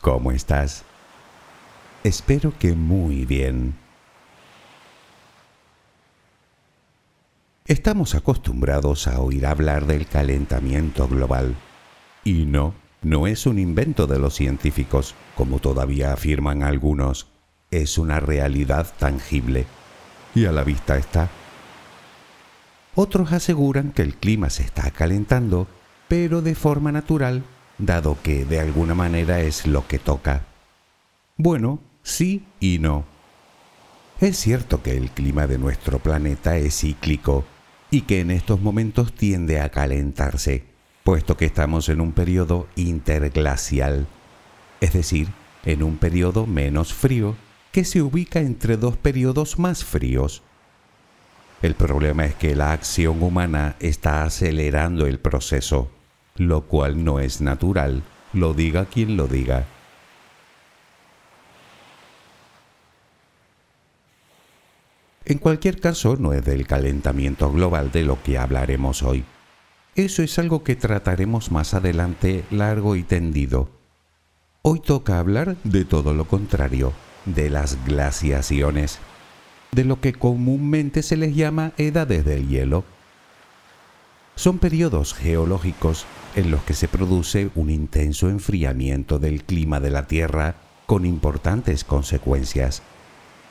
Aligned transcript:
¿Cómo 0.00 0.30
estás? 0.30 0.84
Espero 2.04 2.52
que 2.56 2.72
muy 2.74 3.24
bien. 3.24 3.74
Estamos 7.66 8.14
acostumbrados 8.14 9.08
a 9.08 9.20
oír 9.20 9.44
hablar 9.44 9.86
del 9.86 10.06
calentamiento 10.06 11.08
global. 11.08 11.56
Y 12.22 12.46
no, 12.46 12.74
no 13.02 13.26
es 13.26 13.44
un 13.46 13.58
invento 13.58 14.06
de 14.06 14.20
los 14.20 14.34
científicos, 14.34 15.16
como 15.34 15.58
todavía 15.58 16.12
afirman 16.12 16.62
algunos. 16.62 17.26
Es 17.72 17.98
una 17.98 18.20
realidad 18.20 18.86
tangible. 18.98 19.66
Y 20.32 20.46
a 20.46 20.52
la 20.52 20.62
vista 20.62 20.96
está. 20.96 21.28
Otros 22.94 23.32
aseguran 23.32 23.90
que 23.90 24.02
el 24.02 24.14
clima 24.14 24.48
se 24.48 24.62
está 24.62 24.90
calentando, 24.92 25.66
pero 26.06 26.40
de 26.40 26.54
forma 26.54 26.92
natural 26.92 27.42
dado 27.78 28.18
que 28.22 28.44
de 28.44 28.60
alguna 28.60 28.94
manera 28.94 29.40
es 29.40 29.66
lo 29.66 29.86
que 29.86 29.98
toca. 29.98 30.42
Bueno, 31.36 31.80
sí 32.02 32.44
y 32.60 32.78
no. 32.78 33.04
Es 34.20 34.36
cierto 34.36 34.82
que 34.82 34.96
el 34.96 35.10
clima 35.10 35.46
de 35.46 35.58
nuestro 35.58 36.00
planeta 36.00 36.56
es 36.56 36.80
cíclico 36.80 37.44
y 37.90 38.02
que 38.02 38.20
en 38.20 38.32
estos 38.32 38.60
momentos 38.60 39.12
tiende 39.12 39.60
a 39.60 39.70
calentarse, 39.70 40.64
puesto 41.04 41.36
que 41.36 41.44
estamos 41.44 41.88
en 41.88 42.00
un 42.00 42.12
periodo 42.12 42.66
interglacial, 42.74 44.08
es 44.80 44.92
decir, 44.92 45.28
en 45.64 45.82
un 45.82 45.98
periodo 45.98 46.46
menos 46.46 46.92
frío 46.92 47.36
que 47.70 47.84
se 47.84 48.02
ubica 48.02 48.40
entre 48.40 48.76
dos 48.76 48.96
periodos 48.96 49.58
más 49.58 49.84
fríos. 49.84 50.42
El 51.62 51.74
problema 51.74 52.24
es 52.24 52.34
que 52.34 52.56
la 52.56 52.72
acción 52.72 53.22
humana 53.22 53.76
está 53.78 54.24
acelerando 54.24 55.06
el 55.06 55.18
proceso 55.18 55.90
lo 56.38 56.62
cual 56.62 57.04
no 57.04 57.20
es 57.20 57.40
natural, 57.40 58.02
lo 58.32 58.54
diga 58.54 58.86
quien 58.86 59.16
lo 59.16 59.26
diga. 59.26 59.66
En 65.24 65.36
cualquier 65.36 65.78
caso, 65.78 66.16
no 66.16 66.32
es 66.32 66.42
del 66.44 66.66
calentamiento 66.66 67.52
global 67.52 67.92
de 67.92 68.02
lo 68.02 68.22
que 68.22 68.38
hablaremos 68.38 69.02
hoy. 69.02 69.24
Eso 69.94 70.22
es 70.22 70.38
algo 70.38 70.64
que 70.64 70.74
trataremos 70.74 71.50
más 71.50 71.74
adelante 71.74 72.44
largo 72.50 72.96
y 72.96 73.02
tendido. 73.02 73.68
Hoy 74.62 74.80
toca 74.80 75.18
hablar 75.18 75.56
de 75.64 75.84
todo 75.84 76.14
lo 76.14 76.26
contrario, 76.26 76.92
de 77.26 77.50
las 77.50 77.84
glaciaciones, 77.84 79.00
de 79.72 79.84
lo 79.84 80.00
que 80.00 80.14
comúnmente 80.14 81.02
se 81.02 81.16
les 81.16 81.34
llama 81.34 81.72
edades 81.76 82.24
del 82.24 82.48
hielo. 82.48 82.84
Son 84.38 84.60
periodos 84.60 85.14
geológicos 85.14 86.06
en 86.36 86.52
los 86.52 86.62
que 86.62 86.72
se 86.72 86.86
produce 86.86 87.50
un 87.56 87.70
intenso 87.70 88.28
enfriamiento 88.28 89.18
del 89.18 89.42
clima 89.42 89.80
de 89.80 89.90
la 89.90 90.06
Tierra 90.06 90.54
con 90.86 91.04
importantes 91.04 91.82
consecuencias. 91.82 92.82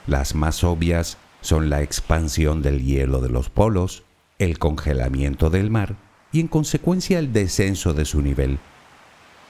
Las 0.07 0.33
más 0.33 0.63
obvias 0.63 1.17
son 1.41 1.69
la 1.69 1.81
expansión 1.81 2.61
del 2.61 2.85
hielo 2.85 3.19
de 3.19 3.27
los 3.27 3.49
polos, 3.49 4.03
el 4.39 4.59
congelamiento 4.59 5.49
del 5.49 5.69
mar 5.69 5.97
y 6.31 6.39
en 6.39 6.47
consecuencia 6.47 7.19
el 7.19 7.33
descenso 7.33 7.93
de 7.93 8.05
su 8.05 8.21
nivel. 8.21 8.57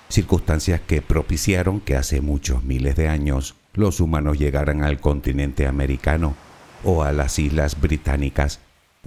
Circunstancias 0.09 0.81
que 0.87 1.03
propiciaron 1.03 1.81
que 1.81 1.95
hace 1.95 2.19
muchos 2.19 2.63
miles 2.63 2.95
de 2.95 3.09
años 3.09 3.53
los 3.75 3.99
humanos 3.99 4.39
llegaran 4.39 4.83
al 4.83 4.99
continente 4.99 5.67
americano 5.67 6.33
o 6.83 7.03
a 7.03 7.11
las 7.11 7.37
islas 7.37 7.79
británicas 7.79 8.59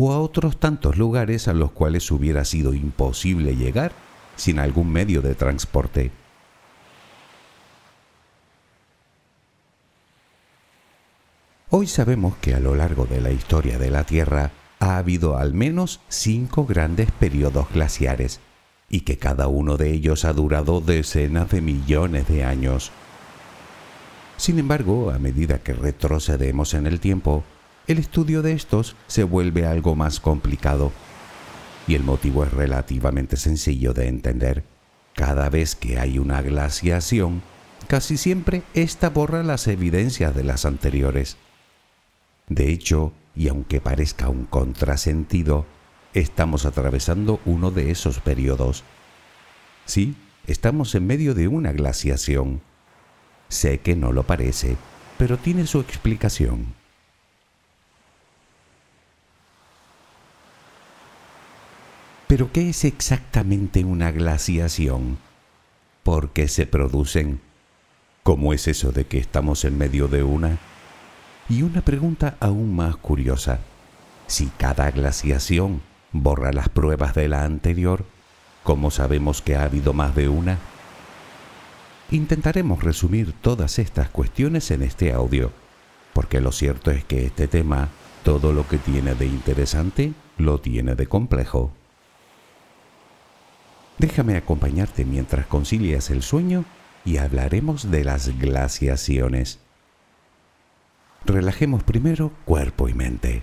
o 0.02 0.14
a 0.14 0.18
otros 0.18 0.56
tantos 0.56 0.96
lugares 0.96 1.46
a 1.46 1.52
los 1.52 1.72
cuales 1.72 2.10
hubiera 2.10 2.46
sido 2.46 2.72
imposible 2.72 3.54
llegar 3.54 3.92
sin 4.34 4.58
algún 4.58 4.90
medio 4.90 5.20
de 5.20 5.34
transporte. 5.34 6.10
Hoy 11.68 11.86
sabemos 11.86 12.34
que 12.40 12.54
a 12.54 12.60
lo 12.60 12.74
largo 12.74 13.04
de 13.04 13.20
la 13.20 13.30
historia 13.30 13.78
de 13.78 13.90
la 13.90 14.04
Tierra 14.04 14.52
ha 14.78 14.96
habido 14.96 15.36
al 15.36 15.52
menos 15.52 16.00
cinco 16.08 16.64
grandes 16.64 17.10
periodos 17.10 17.70
glaciares 17.70 18.40
y 18.88 19.02
que 19.02 19.18
cada 19.18 19.48
uno 19.48 19.76
de 19.76 19.92
ellos 19.92 20.24
ha 20.24 20.32
durado 20.32 20.80
decenas 20.80 21.50
de 21.50 21.60
millones 21.60 22.26
de 22.26 22.44
años. 22.44 22.90
Sin 24.38 24.58
embargo, 24.58 25.10
a 25.10 25.18
medida 25.18 25.58
que 25.58 25.74
retrocedemos 25.74 26.72
en 26.72 26.86
el 26.86 27.00
tiempo, 27.00 27.44
el 27.90 27.98
estudio 27.98 28.42
de 28.42 28.52
estos 28.52 28.94
se 29.08 29.24
vuelve 29.24 29.66
algo 29.66 29.96
más 29.96 30.20
complicado 30.20 30.92
y 31.88 31.96
el 31.96 32.04
motivo 32.04 32.44
es 32.44 32.52
relativamente 32.52 33.36
sencillo 33.36 33.92
de 33.92 34.06
entender. 34.06 34.62
Cada 35.14 35.48
vez 35.48 35.74
que 35.74 35.98
hay 35.98 36.20
una 36.20 36.40
glaciación, 36.40 37.42
casi 37.88 38.16
siempre 38.16 38.62
ésta 38.74 39.10
borra 39.10 39.42
las 39.42 39.66
evidencias 39.66 40.36
de 40.36 40.44
las 40.44 40.66
anteriores. 40.66 41.36
De 42.48 42.70
hecho, 42.70 43.12
y 43.34 43.48
aunque 43.48 43.80
parezca 43.80 44.28
un 44.28 44.44
contrasentido, 44.44 45.66
estamos 46.14 46.66
atravesando 46.66 47.40
uno 47.44 47.72
de 47.72 47.90
esos 47.90 48.20
periodos. 48.20 48.84
Sí, 49.84 50.14
estamos 50.46 50.94
en 50.94 51.08
medio 51.08 51.34
de 51.34 51.48
una 51.48 51.72
glaciación. 51.72 52.60
Sé 53.48 53.80
que 53.80 53.96
no 53.96 54.12
lo 54.12 54.22
parece, 54.22 54.76
pero 55.18 55.38
tiene 55.38 55.66
su 55.66 55.80
explicación. 55.80 56.79
Pero 62.30 62.52
¿qué 62.52 62.68
es 62.68 62.84
exactamente 62.84 63.84
una 63.84 64.12
glaciación? 64.12 65.18
¿Por 66.04 66.30
qué 66.30 66.46
se 66.46 66.64
producen? 66.64 67.40
¿Cómo 68.22 68.52
es 68.52 68.68
eso 68.68 68.92
de 68.92 69.04
que 69.04 69.18
estamos 69.18 69.64
en 69.64 69.76
medio 69.76 70.06
de 70.06 70.22
una? 70.22 70.56
Y 71.48 71.62
una 71.62 71.80
pregunta 71.80 72.36
aún 72.38 72.76
más 72.76 72.94
curiosa. 72.94 73.58
Si 74.28 74.46
cada 74.46 74.92
glaciación 74.92 75.82
borra 76.12 76.52
las 76.52 76.68
pruebas 76.68 77.16
de 77.16 77.26
la 77.26 77.42
anterior, 77.42 78.04
¿cómo 78.62 78.92
sabemos 78.92 79.42
que 79.42 79.56
ha 79.56 79.64
habido 79.64 79.92
más 79.92 80.14
de 80.14 80.28
una? 80.28 80.56
Intentaremos 82.12 82.84
resumir 82.84 83.32
todas 83.40 83.80
estas 83.80 84.08
cuestiones 84.08 84.70
en 84.70 84.82
este 84.84 85.12
audio, 85.12 85.50
porque 86.12 86.40
lo 86.40 86.52
cierto 86.52 86.92
es 86.92 87.02
que 87.02 87.26
este 87.26 87.48
tema, 87.48 87.88
todo 88.22 88.52
lo 88.52 88.68
que 88.68 88.78
tiene 88.78 89.16
de 89.16 89.26
interesante, 89.26 90.12
lo 90.38 90.60
tiene 90.60 90.94
de 90.94 91.08
complejo. 91.08 91.72
Déjame 94.00 94.38
acompañarte 94.38 95.04
mientras 95.04 95.44
concilias 95.44 96.08
el 96.08 96.22
sueño 96.22 96.64
y 97.04 97.18
hablaremos 97.18 97.90
de 97.90 98.02
las 98.02 98.28
glaciaciones. 98.38 99.58
Relajemos 101.26 101.82
primero 101.82 102.32
cuerpo 102.46 102.88
y 102.88 102.94
mente. 102.94 103.42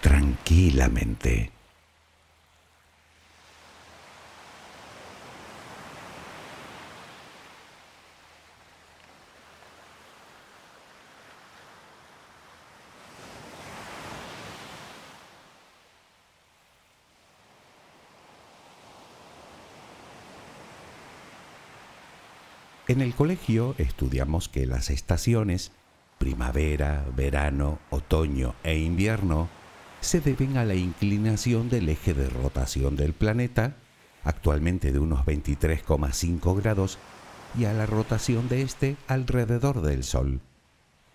tranquilamente. 0.00 1.50
En 22.88 23.02
el 23.02 23.14
colegio 23.14 23.74
estudiamos 23.76 24.48
que 24.48 24.64
las 24.64 24.88
estaciones, 24.88 25.72
primavera, 26.16 27.04
verano, 27.14 27.78
otoño 27.90 28.54
e 28.64 28.78
invierno, 28.78 29.50
se 30.00 30.20
deben 30.20 30.56
a 30.56 30.64
la 30.64 30.74
inclinación 30.74 31.68
del 31.68 31.88
eje 31.88 32.14
de 32.14 32.28
rotación 32.28 32.96
del 32.96 33.12
planeta, 33.12 33.76
actualmente 34.24 34.92
de 34.92 34.98
unos 34.98 35.24
23,5 35.24 36.56
grados, 36.56 36.98
y 37.56 37.64
a 37.64 37.72
la 37.72 37.86
rotación 37.86 38.48
de 38.48 38.62
este 38.62 38.96
alrededor 39.06 39.80
del 39.82 40.04
Sol. 40.04 40.40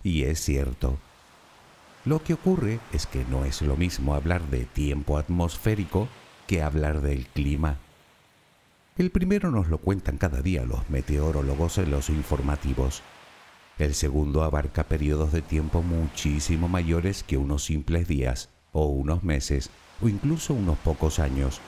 Y 0.02 0.24
es 0.24 0.40
cierto. 0.40 0.98
Lo 2.04 2.22
que 2.22 2.34
ocurre 2.34 2.80
es 2.92 3.06
que 3.06 3.24
no 3.30 3.44
es 3.44 3.62
lo 3.62 3.76
mismo 3.76 4.14
hablar 4.14 4.42
de 4.50 4.64
tiempo 4.64 5.16
atmosférico 5.16 6.08
que 6.46 6.62
hablar 6.62 7.00
del 7.00 7.26
clima. 7.26 7.78
El 8.98 9.10
primero 9.10 9.50
nos 9.50 9.68
lo 9.68 9.78
cuentan 9.78 10.18
cada 10.18 10.42
día 10.42 10.64
los 10.64 10.88
meteorólogos 10.90 11.78
en 11.78 11.90
los 11.90 12.10
informativos. 12.10 13.02
El 13.78 13.94
segundo 13.94 14.44
abarca 14.44 14.84
periodos 14.84 15.32
de 15.32 15.42
tiempo 15.42 15.82
muchísimo 15.82 16.68
mayores 16.68 17.24
que 17.24 17.38
unos 17.38 17.64
simples 17.64 18.06
días, 18.06 18.50
o 18.74 18.84
unos 18.84 19.22
meses, 19.24 19.70
o 20.02 20.08
incluso 20.08 20.52
unos 20.52 20.76
pocos 20.78 21.18
años. 21.18 21.62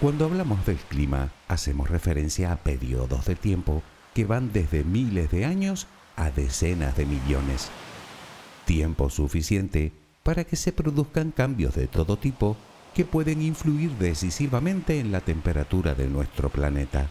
Cuando 0.00 0.24
hablamos 0.24 0.64
del 0.64 0.76
clima, 0.76 1.32
hacemos 1.48 1.90
referencia 1.90 2.52
a 2.52 2.56
periodos 2.56 3.26
de 3.26 3.34
tiempo 3.34 3.82
que 4.14 4.24
van 4.24 4.52
desde 4.52 4.84
miles 4.84 5.30
de 5.30 5.44
años 5.44 5.88
a 6.16 6.30
decenas 6.30 6.96
de 6.96 7.04
millones. 7.04 7.68
Tiempo 8.64 9.10
suficiente 9.10 9.92
para 10.22 10.44
que 10.44 10.56
se 10.56 10.72
produzcan 10.72 11.32
cambios 11.32 11.74
de 11.74 11.88
todo 11.88 12.16
tipo 12.16 12.56
que 12.94 13.04
pueden 13.04 13.42
influir 13.42 13.90
decisivamente 13.92 15.00
en 15.00 15.10
la 15.10 15.20
temperatura 15.20 15.94
de 15.94 16.06
nuestro 16.06 16.48
planeta. 16.48 17.08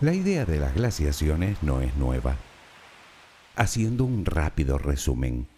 La 0.00 0.14
idea 0.14 0.44
de 0.44 0.60
las 0.60 0.74
glaciaciones 0.74 1.62
no 1.62 1.80
es 1.80 1.94
nueva. 1.96 2.36
Haciendo 3.58 4.04
un 4.04 4.24
rápido 4.24 4.78
resumen, 4.78 5.48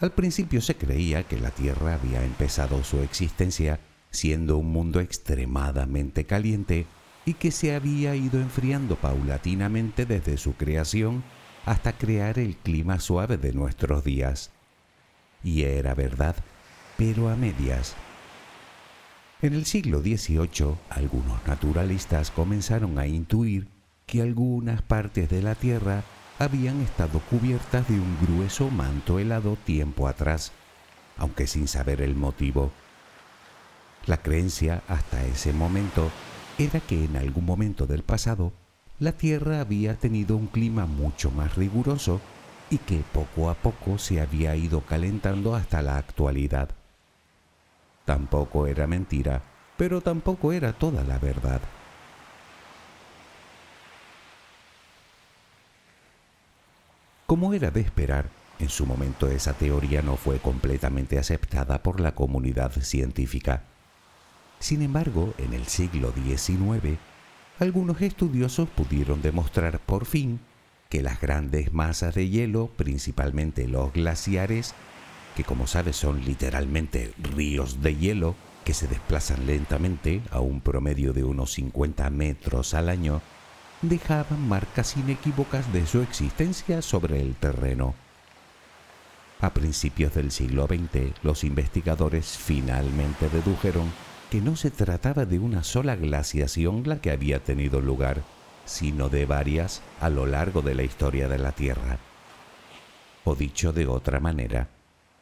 al 0.00 0.12
principio 0.12 0.62
se 0.62 0.76
creía 0.76 1.24
que 1.24 1.38
la 1.38 1.50
Tierra 1.50 1.92
había 1.92 2.24
empezado 2.24 2.82
su 2.82 3.02
existencia 3.02 3.80
siendo 4.10 4.56
un 4.56 4.72
mundo 4.72 4.98
extremadamente 5.00 6.24
caliente 6.24 6.86
y 7.26 7.34
que 7.34 7.50
se 7.50 7.74
había 7.74 8.16
ido 8.16 8.40
enfriando 8.40 8.96
paulatinamente 8.96 10.06
desde 10.06 10.38
su 10.38 10.54
creación 10.54 11.22
hasta 11.66 11.92
crear 11.92 12.38
el 12.38 12.56
clima 12.56 12.98
suave 12.98 13.36
de 13.36 13.52
nuestros 13.52 14.04
días. 14.04 14.50
Y 15.44 15.64
era 15.64 15.92
verdad, 15.92 16.34
pero 16.96 17.28
a 17.28 17.36
medias. 17.36 17.94
En 19.42 19.52
el 19.52 19.66
siglo 19.66 20.00
XVIII, 20.00 20.76
algunos 20.88 21.46
naturalistas 21.46 22.30
comenzaron 22.30 22.98
a 22.98 23.06
intuir 23.06 23.68
que 24.06 24.22
algunas 24.22 24.80
partes 24.80 25.28
de 25.28 25.42
la 25.42 25.54
Tierra 25.54 26.04
habían 26.38 26.80
estado 26.80 27.18
cubiertas 27.18 27.88
de 27.88 27.94
un 27.94 28.16
grueso 28.20 28.70
manto 28.70 29.18
helado 29.18 29.56
tiempo 29.56 30.06
atrás, 30.06 30.52
aunque 31.16 31.46
sin 31.46 31.66
saber 31.66 32.00
el 32.00 32.14
motivo. 32.14 32.70
La 34.06 34.18
creencia 34.18 34.82
hasta 34.88 35.24
ese 35.24 35.52
momento 35.52 36.10
era 36.56 36.80
que 36.80 37.04
en 37.04 37.16
algún 37.16 37.44
momento 37.44 37.86
del 37.86 38.02
pasado 38.02 38.52
la 39.00 39.12
Tierra 39.12 39.60
había 39.60 39.94
tenido 39.94 40.36
un 40.36 40.46
clima 40.46 40.86
mucho 40.86 41.30
más 41.30 41.56
riguroso 41.56 42.20
y 42.70 42.78
que 42.78 43.02
poco 43.12 43.50
a 43.50 43.54
poco 43.54 43.98
se 43.98 44.20
había 44.20 44.54
ido 44.56 44.80
calentando 44.82 45.54
hasta 45.54 45.82
la 45.82 45.96
actualidad. 45.96 46.70
Tampoco 48.04 48.66
era 48.66 48.86
mentira, 48.86 49.42
pero 49.76 50.00
tampoco 50.00 50.52
era 50.52 50.72
toda 50.72 51.04
la 51.04 51.18
verdad. 51.18 51.60
Como 57.28 57.52
era 57.52 57.70
de 57.70 57.82
esperar, 57.82 58.30
en 58.58 58.70
su 58.70 58.86
momento 58.86 59.28
esa 59.28 59.52
teoría 59.52 60.00
no 60.00 60.16
fue 60.16 60.38
completamente 60.38 61.18
aceptada 61.18 61.82
por 61.82 62.00
la 62.00 62.14
comunidad 62.14 62.72
científica. 62.72 63.64
Sin 64.60 64.80
embargo, 64.80 65.34
en 65.36 65.52
el 65.52 65.66
siglo 65.66 66.10
XIX, 66.14 66.96
algunos 67.58 68.00
estudiosos 68.00 68.70
pudieron 68.70 69.20
demostrar 69.20 69.78
por 69.78 70.06
fin 70.06 70.40
que 70.88 71.02
las 71.02 71.20
grandes 71.20 71.74
masas 71.74 72.14
de 72.14 72.30
hielo, 72.30 72.70
principalmente 72.78 73.68
los 73.68 73.92
glaciares, 73.92 74.74
que 75.36 75.44
como 75.44 75.66
sabes 75.66 75.96
son 75.96 76.24
literalmente 76.24 77.12
ríos 77.18 77.82
de 77.82 77.94
hielo 77.94 78.36
que 78.64 78.72
se 78.72 78.88
desplazan 78.88 79.44
lentamente 79.46 80.22
a 80.30 80.40
un 80.40 80.62
promedio 80.62 81.12
de 81.12 81.24
unos 81.24 81.52
50 81.52 82.08
metros 82.08 82.72
al 82.72 82.88
año, 82.88 83.20
dejaban 83.82 84.48
marcas 84.48 84.96
inequívocas 84.96 85.72
de 85.72 85.86
su 85.86 86.02
existencia 86.02 86.82
sobre 86.82 87.20
el 87.20 87.34
terreno. 87.34 87.94
A 89.40 89.50
principios 89.50 90.14
del 90.14 90.32
siglo 90.32 90.66
XX, 90.66 91.12
los 91.22 91.44
investigadores 91.44 92.36
finalmente 92.36 93.28
dedujeron 93.28 93.92
que 94.30 94.40
no 94.40 94.56
se 94.56 94.70
trataba 94.70 95.24
de 95.26 95.38
una 95.38 95.62
sola 95.62 95.94
glaciación 95.94 96.82
la 96.86 97.00
que 97.00 97.12
había 97.12 97.42
tenido 97.42 97.80
lugar, 97.80 98.22
sino 98.66 99.08
de 99.08 99.26
varias 99.26 99.80
a 100.00 100.10
lo 100.10 100.26
largo 100.26 100.60
de 100.60 100.74
la 100.74 100.82
historia 100.82 101.28
de 101.28 101.38
la 101.38 101.52
Tierra. 101.52 101.98
O 103.24 103.34
dicho 103.36 103.72
de 103.72 103.86
otra 103.86 104.20
manera, 104.20 104.68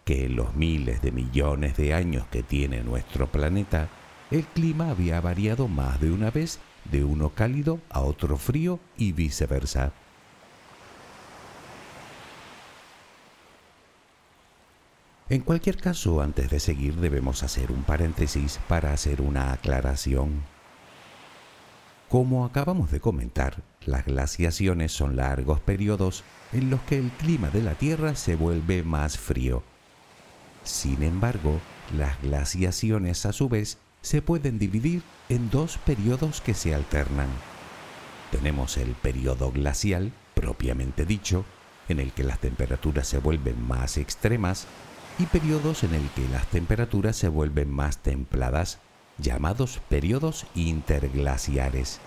que 0.04 0.24
en 0.24 0.36
los 0.36 0.54
miles 0.54 1.02
de 1.02 1.12
millones 1.12 1.76
de 1.76 1.92
años 1.92 2.26
que 2.28 2.42
tiene 2.42 2.82
nuestro 2.82 3.26
planeta, 3.26 3.88
el 4.30 4.44
clima 4.44 4.90
había 4.90 5.20
variado 5.20 5.68
más 5.68 6.00
de 6.00 6.10
una 6.10 6.30
vez 6.30 6.58
de 6.90 7.04
uno 7.04 7.30
cálido 7.30 7.80
a 7.90 8.00
otro 8.00 8.36
frío 8.36 8.80
y 8.96 9.12
viceversa. 9.12 9.92
En 15.28 15.40
cualquier 15.40 15.76
caso, 15.76 16.20
antes 16.20 16.50
de 16.50 16.60
seguir 16.60 16.94
debemos 16.96 17.42
hacer 17.42 17.72
un 17.72 17.82
paréntesis 17.82 18.60
para 18.68 18.92
hacer 18.92 19.20
una 19.20 19.52
aclaración. 19.52 20.44
Como 22.08 22.44
acabamos 22.44 22.92
de 22.92 23.00
comentar, 23.00 23.62
las 23.84 24.04
glaciaciones 24.04 24.92
son 24.92 25.16
largos 25.16 25.58
periodos 25.58 26.22
en 26.52 26.70
los 26.70 26.80
que 26.82 26.98
el 26.98 27.10
clima 27.10 27.50
de 27.50 27.62
la 27.62 27.74
Tierra 27.74 28.14
se 28.14 28.36
vuelve 28.36 28.84
más 28.84 29.18
frío. 29.18 29.64
Sin 30.62 31.02
embargo, 31.02 31.60
las 31.96 32.22
glaciaciones 32.22 33.26
a 33.26 33.32
su 33.32 33.48
vez 33.48 33.78
se 34.06 34.22
pueden 34.22 34.56
dividir 34.60 35.02
en 35.28 35.50
dos 35.50 35.78
periodos 35.78 36.40
que 36.40 36.54
se 36.54 36.76
alternan. 36.76 37.26
Tenemos 38.30 38.76
el 38.76 38.92
periodo 38.92 39.50
glacial, 39.50 40.12
propiamente 40.32 41.04
dicho, 41.04 41.44
en 41.88 41.98
el 41.98 42.12
que 42.12 42.22
las 42.22 42.38
temperaturas 42.38 43.08
se 43.08 43.18
vuelven 43.18 43.60
más 43.60 43.96
extremas, 43.96 44.68
y 45.18 45.24
periodos 45.24 45.82
en 45.82 45.92
el 45.94 46.08
que 46.10 46.28
las 46.28 46.46
temperaturas 46.46 47.16
se 47.16 47.26
vuelven 47.26 47.68
más 47.68 47.98
templadas, 47.98 48.78
llamados 49.18 49.80
periodos 49.88 50.46
interglaciares. 50.54 51.98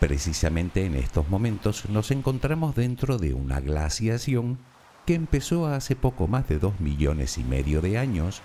Precisamente 0.00 0.84
en 0.84 0.94
estos 0.94 1.30
momentos 1.30 1.88
nos 1.88 2.10
encontramos 2.10 2.74
dentro 2.74 3.16
de 3.16 3.32
una 3.32 3.60
glaciación 3.60 4.58
que 5.06 5.14
empezó 5.14 5.68
hace 5.68 5.96
poco 5.96 6.26
más 6.26 6.46
de 6.50 6.58
dos 6.58 6.78
millones 6.80 7.38
y 7.38 7.44
medio 7.44 7.80
de 7.80 7.96
años 7.96 8.42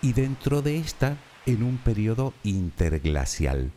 y 0.00 0.14
dentro 0.14 0.62
de 0.62 0.78
esta 0.78 1.18
en 1.50 1.62
un 1.62 1.78
periodo 1.78 2.32
interglacial. 2.44 3.72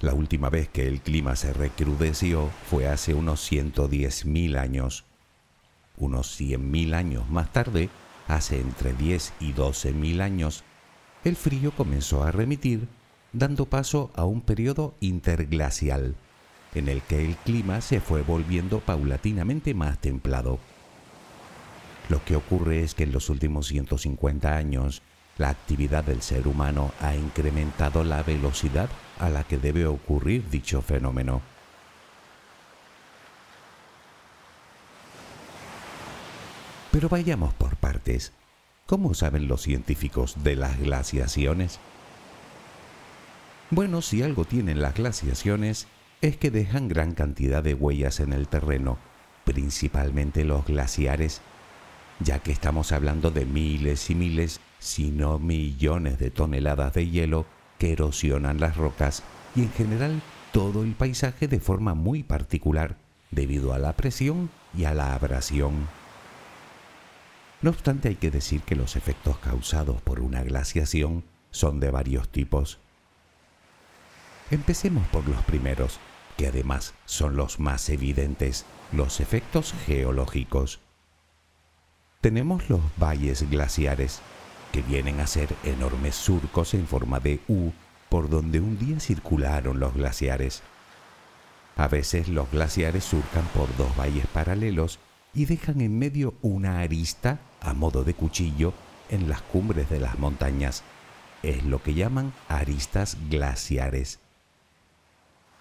La 0.00 0.14
última 0.14 0.50
vez 0.50 0.68
que 0.68 0.86
el 0.86 1.00
clima 1.00 1.34
se 1.34 1.52
recrudeció 1.52 2.50
fue 2.68 2.86
hace 2.86 3.14
unos 3.14 3.50
110.000 3.50 4.58
años. 4.58 5.04
Unos 5.96 6.40
100.000 6.40 6.94
años 6.94 7.28
más 7.30 7.52
tarde, 7.52 7.88
hace 8.28 8.60
entre 8.60 8.92
10 8.92 9.32
y 9.40 9.52
12.000 9.54 10.20
años, 10.20 10.62
el 11.24 11.36
frío 11.36 11.72
comenzó 11.72 12.22
a 12.22 12.30
remitir, 12.30 12.86
dando 13.32 13.66
paso 13.66 14.10
a 14.14 14.24
un 14.24 14.40
periodo 14.40 14.94
interglacial, 15.00 16.14
en 16.74 16.88
el 16.88 17.02
que 17.02 17.24
el 17.24 17.36
clima 17.36 17.80
se 17.80 18.00
fue 18.00 18.22
volviendo 18.22 18.80
paulatinamente 18.80 19.74
más 19.74 19.98
templado. 19.98 20.58
Lo 22.08 22.24
que 22.24 22.36
ocurre 22.36 22.82
es 22.82 22.94
que 22.94 23.02
en 23.02 23.12
los 23.12 23.30
últimos 23.30 23.66
150 23.66 24.56
años, 24.56 25.02
la 25.38 25.50
actividad 25.50 26.04
del 26.04 26.20
ser 26.20 26.46
humano 26.48 26.92
ha 27.00 27.14
incrementado 27.14 28.04
la 28.04 28.22
velocidad 28.22 28.90
a 29.18 29.30
la 29.30 29.44
que 29.44 29.58
debe 29.58 29.86
ocurrir 29.86 30.50
dicho 30.50 30.82
fenómeno. 30.82 31.40
Pero 36.90 37.08
vayamos 37.08 37.54
por 37.54 37.76
partes. 37.76 38.32
¿Cómo 38.86 39.14
saben 39.14 39.46
los 39.46 39.62
científicos 39.62 40.42
de 40.42 40.56
las 40.56 40.78
glaciaciones? 40.78 41.78
Bueno, 43.70 44.02
si 44.02 44.22
algo 44.22 44.44
tienen 44.44 44.80
las 44.80 44.94
glaciaciones 44.94 45.86
es 46.20 46.36
que 46.36 46.50
dejan 46.50 46.88
gran 46.88 47.14
cantidad 47.14 47.62
de 47.62 47.74
huellas 47.74 48.18
en 48.18 48.32
el 48.32 48.48
terreno, 48.48 48.98
principalmente 49.44 50.44
los 50.44 50.64
glaciares, 50.64 51.42
ya 52.18 52.40
que 52.40 52.50
estamos 52.50 52.90
hablando 52.92 53.30
de 53.30 53.44
miles 53.44 54.10
y 54.10 54.14
miles, 54.14 54.60
si 54.78 55.10
no 55.10 55.38
millones 55.38 56.18
de 56.18 56.30
toneladas 56.30 56.94
de 56.94 57.08
hielo 57.08 57.46
que 57.78 57.92
erosionan 57.92 58.60
las 58.60 58.76
rocas 58.76 59.22
y 59.54 59.62
en 59.62 59.72
general 59.72 60.22
todo 60.52 60.82
el 60.82 60.94
paisaje 60.94 61.48
de 61.48 61.60
forma 61.60 61.94
muy 61.94 62.22
particular 62.22 62.96
debido 63.30 63.72
a 63.72 63.78
la 63.78 63.94
presión 63.94 64.50
y 64.76 64.84
a 64.84 64.94
la 64.94 65.14
abrasión. 65.14 65.88
No 67.60 67.70
obstante, 67.70 68.08
hay 68.08 68.14
que 68.14 68.30
decir 68.30 68.62
que 68.62 68.76
los 68.76 68.96
efectos 68.96 69.38
causados 69.38 70.00
por 70.02 70.20
una 70.20 70.42
glaciación 70.42 71.24
son 71.50 71.80
de 71.80 71.90
varios 71.90 72.28
tipos. 72.28 72.78
Empecemos 74.50 75.06
por 75.08 75.28
los 75.28 75.42
primeros, 75.44 75.98
que 76.36 76.46
además 76.46 76.94
son 77.04 77.36
los 77.36 77.58
más 77.58 77.88
evidentes, 77.88 78.64
los 78.92 79.20
efectos 79.20 79.74
geológicos. 79.86 80.80
Tenemos 82.20 82.70
los 82.70 82.80
valles 82.96 83.48
glaciares, 83.50 84.20
que 84.72 84.82
vienen 84.82 85.20
a 85.20 85.26
ser 85.26 85.54
enormes 85.64 86.14
surcos 86.14 86.74
en 86.74 86.86
forma 86.86 87.20
de 87.20 87.40
U 87.48 87.70
por 88.08 88.28
donde 88.28 88.60
un 88.60 88.78
día 88.78 89.00
circularon 89.00 89.80
los 89.80 89.94
glaciares. 89.94 90.62
A 91.76 91.88
veces 91.88 92.28
los 92.28 92.50
glaciares 92.50 93.04
surcan 93.04 93.44
por 93.54 93.74
dos 93.76 93.96
valles 93.96 94.26
paralelos 94.26 94.98
y 95.34 95.44
dejan 95.44 95.80
en 95.80 95.98
medio 95.98 96.34
una 96.42 96.80
arista 96.80 97.38
a 97.60 97.74
modo 97.74 98.04
de 98.04 98.14
cuchillo 98.14 98.72
en 99.08 99.28
las 99.28 99.42
cumbres 99.42 99.88
de 99.90 100.00
las 100.00 100.18
montañas. 100.18 100.82
Es 101.42 101.64
lo 101.64 101.82
que 101.82 101.94
llaman 101.94 102.32
aristas 102.48 103.16
glaciares. 103.30 104.18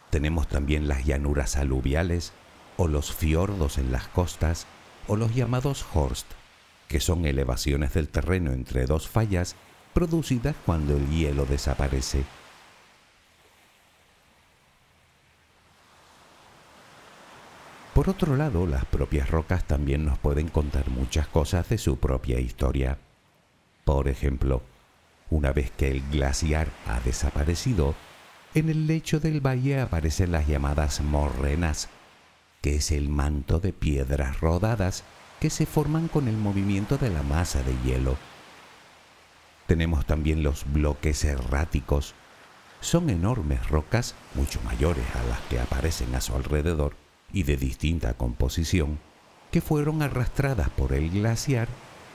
Tenemos 0.09 0.47
también 0.47 0.87
las 0.87 1.05
llanuras 1.05 1.57
aluviales 1.57 2.31
o 2.77 2.87
los 2.87 3.13
fiordos 3.13 3.77
en 3.77 3.91
las 3.91 4.07
costas 4.07 4.65
o 5.07 5.15
los 5.15 5.35
llamados 5.35 5.85
horst, 5.93 6.27
que 6.87 6.99
son 6.99 7.25
elevaciones 7.25 7.93
del 7.93 8.09
terreno 8.09 8.51
entre 8.51 8.85
dos 8.85 9.07
fallas 9.07 9.55
producidas 9.93 10.55
cuando 10.65 10.95
el 10.95 11.09
hielo 11.09 11.45
desaparece. 11.45 12.23
Por 17.93 18.09
otro 18.09 18.35
lado, 18.35 18.67
las 18.67 18.85
propias 18.85 19.29
rocas 19.29 19.63
también 19.63 20.05
nos 20.05 20.19
pueden 20.19 20.49
contar 20.49 20.89
muchas 20.89 21.27
cosas 21.27 21.67
de 21.69 21.79
su 21.79 21.97
propia 21.97 22.39
historia. 22.39 22.99
Por 23.85 24.07
ejemplo, 24.07 24.61
una 25.31 25.51
vez 25.51 25.71
que 25.71 25.89
el 25.89 26.07
glaciar 26.11 26.67
ha 26.85 26.99
desaparecido, 26.99 27.95
en 28.53 28.69
el 28.69 28.85
lecho 28.85 29.19
del 29.19 29.41
valle 29.41 29.79
aparecen 29.79 30.31
las 30.31 30.47
llamadas 30.47 31.01
morrenas, 31.01 31.89
que 32.61 32.75
es 32.75 32.91
el 32.91 33.09
manto 33.09 33.59
de 33.59 33.73
piedras 33.73 34.39
rodadas 34.41 35.03
que 35.39 35.49
se 35.49 35.65
forman 35.65 36.07
con 36.07 36.27
el 36.27 36.37
movimiento 36.37 36.97
de 36.97 37.09
la 37.09 37.23
masa 37.23 37.61
de 37.63 37.75
hielo. 37.83 38.17
Tenemos 39.67 40.05
también 40.05 40.43
los 40.43 40.71
bloques 40.71 41.23
erráticos. 41.25 42.15
Son 42.79 43.09
enormes 43.09 43.67
rocas, 43.69 44.15
mucho 44.33 44.59
mayores 44.63 45.05
a 45.15 45.23
las 45.29 45.39
que 45.49 45.59
aparecen 45.59 46.15
a 46.15 46.21
su 46.21 46.35
alrededor, 46.35 46.95
y 47.33 47.43
de 47.43 47.57
distinta 47.57 48.13
composición 48.13 48.99
que 49.51 49.61
fueron 49.61 50.01
arrastradas 50.01 50.69
por 50.69 50.93
el 50.93 51.09
glaciar 51.09 51.67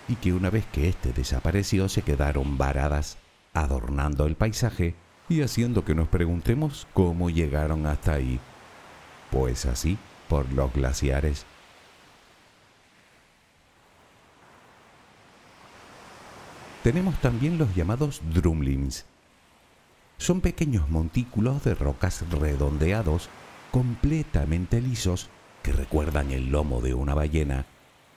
y 0.09 0.17
que 0.17 0.33
una 0.33 0.51
vez 0.51 0.67
que 0.73 0.89
éste 0.89 1.13
desapareció 1.13 1.89
se 1.89 2.03
quedaron 2.03 2.59
varadas, 2.59 3.19
adornando 3.55 4.27
el 4.27 4.37
paisaje 4.37 4.95
y 5.29 5.43
haciendo 5.43 5.85
que 5.85 5.95
nos 5.95 6.09
preguntemos 6.09 6.87
cómo 6.93 7.31
llegaron 7.31 7.87
hasta 7.87 8.15
ahí. 8.15 8.41
Pues 9.31 9.65
así, 9.67 9.97
por 10.29 10.53
los 10.53 10.73
glaciares. 10.73 11.47
Tenemos 16.83 17.21
también 17.21 17.59
los 17.59 17.75
llamados 17.75 18.21
drumlins. 18.33 19.05
Son 20.19 20.41
pequeños 20.41 20.89
montículos 20.91 21.65
de 21.65 21.75
rocas 21.75 22.25
redondeados, 22.31 23.29
completamente 23.71 24.81
lisos, 24.81 25.29
que 25.63 25.73
recuerdan 25.73 26.33
el 26.33 26.51
lomo 26.51 26.81
de 26.81 26.95
una 26.95 27.15
ballena 27.15 27.67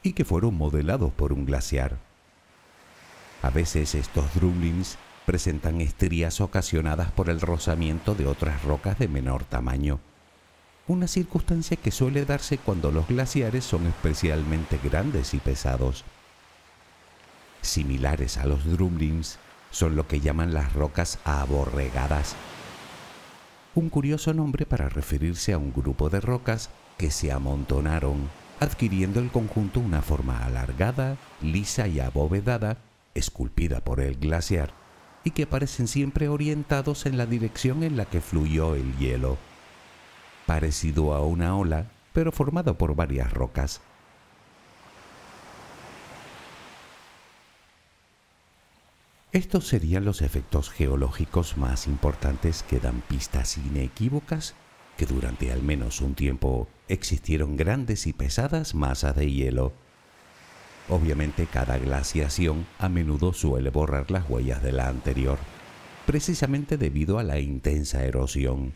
y 0.02 0.14
que 0.14 0.26
fueron 0.26 0.56
modelados 0.56 1.12
por 1.14 1.32
un 1.32 1.46
glaciar. 1.46 1.98
A 3.42 3.50
veces 3.52 3.94
estos 3.94 4.34
drumlins 4.34 4.98
presentan 5.26 5.82
estrías 5.82 6.42
ocasionadas 6.42 7.12
por 7.12 7.30
el 7.30 7.42
rozamiento 7.42 8.16
de 8.16 8.26
otras 8.28 8.64
rocas 8.64 8.98
de 8.98 9.08
menor 9.08 9.44
tamaño, 9.44 10.00
una 10.88 11.08
circunstancia 11.08 11.78
que 11.78 11.92
suele 11.92 12.26
darse 12.26 12.58
cuando 12.60 12.92
los 12.92 13.08
glaciares 13.08 13.64
son 13.66 13.88
especialmente 13.88 14.80
grandes 14.84 15.34
y 15.34 15.40
pesados. 15.40 16.04
Similares 17.66 18.38
a 18.38 18.46
los 18.46 18.64
drumlins 18.66 19.40
son 19.72 19.96
lo 19.96 20.08
que 20.08 20.22
llaman 20.22 20.54
las 20.54 20.74
rocas 20.74 21.20
aborregadas, 21.26 22.36
un 23.76 23.90
curioso 23.90 24.34
nombre 24.34 24.66
para 24.66 24.88
referirse 24.88 25.52
a 25.52 25.58
un 25.58 25.74
grupo 25.74 26.10
de 26.10 26.22
rocas 26.22 26.70
que 26.98 27.12
se 27.12 27.34
amontonaron, 27.34 28.30
adquiriendo 28.62 29.20
el 29.20 29.30
conjunto 29.32 29.82
una 29.82 30.02
forma 30.02 30.46
alargada, 30.46 31.18
lisa 31.42 31.88
y 31.88 32.00
abovedada, 32.00 32.78
esculpida 33.16 33.82
por 33.82 34.00
el 34.00 34.16
glaciar, 34.16 34.72
y 35.26 35.32
que 35.32 35.46
parecen 35.46 35.90
siempre 35.90 36.30
orientados 36.30 37.06
en 37.06 37.18
la 37.18 37.26
dirección 37.26 37.84
en 37.84 37.98
la 37.98 38.06
que 38.06 38.22
fluyó 38.22 38.76
el 38.76 38.98
hielo, 38.98 39.38
parecido 40.46 41.14
a 41.14 41.26
una 41.26 41.58
ola, 41.58 41.88
pero 42.14 42.32
formado 42.32 42.78
por 42.78 42.96
varias 42.96 43.34
rocas. 43.34 43.82
Estos 49.36 49.68
serían 49.68 50.06
los 50.06 50.22
efectos 50.22 50.70
geológicos 50.70 51.58
más 51.58 51.88
importantes 51.88 52.64
que 52.64 52.80
dan 52.80 53.02
pistas 53.02 53.58
inequívocas 53.58 54.56
que 54.96 55.06
durante 55.06 55.52
al 55.52 55.62
menos 55.62 56.00
un 56.00 56.16
tiempo 56.16 56.70
existieron 56.88 57.58
grandes 57.58 58.08
y 58.08 58.14
pesadas 58.14 58.76
masas 58.76 59.14
de 59.18 59.30
hielo. 59.30 59.74
Obviamente 60.88 61.48
cada 61.48 61.78
glaciación 61.78 62.66
a 62.80 62.88
menudo 62.88 63.34
suele 63.34 63.72
borrar 63.72 64.10
las 64.10 64.24
huellas 64.30 64.64
de 64.64 64.72
la 64.72 64.88
anterior, 64.88 65.38
precisamente 66.06 66.78
debido 66.78 67.20
a 67.20 67.24
la 67.24 67.38
intensa 67.38 68.06
erosión. 68.06 68.72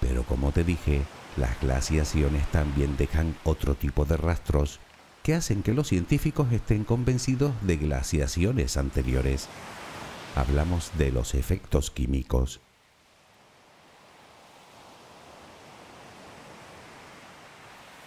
Pero 0.00 0.22
como 0.22 0.52
te 0.52 0.62
dije, 0.62 1.02
las 1.36 1.60
glaciaciones 1.60 2.46
también 2.52 2.96
dejan 2.96 3.34
otro 3.42 3.74
tipo 3.74 4.04
de 4.04 4.16
rastros 4.16 4.78
que 5.26 5.34
hacen 5.34 5.64
que 5.64 5.74
los 5.74 5.88
científicos 5.88 6.52
estén 6.52 6.84
convencidos 6.84 7.52
de 7.62 7.76
glaciaciones 7.76 8.76
anteriores. 8.76 9.48
Hablamos 10.36 10.92
de 10.98 11.10
los 11.10 11.34
efectos 11.34 11.90
químicos. 11.90 12.60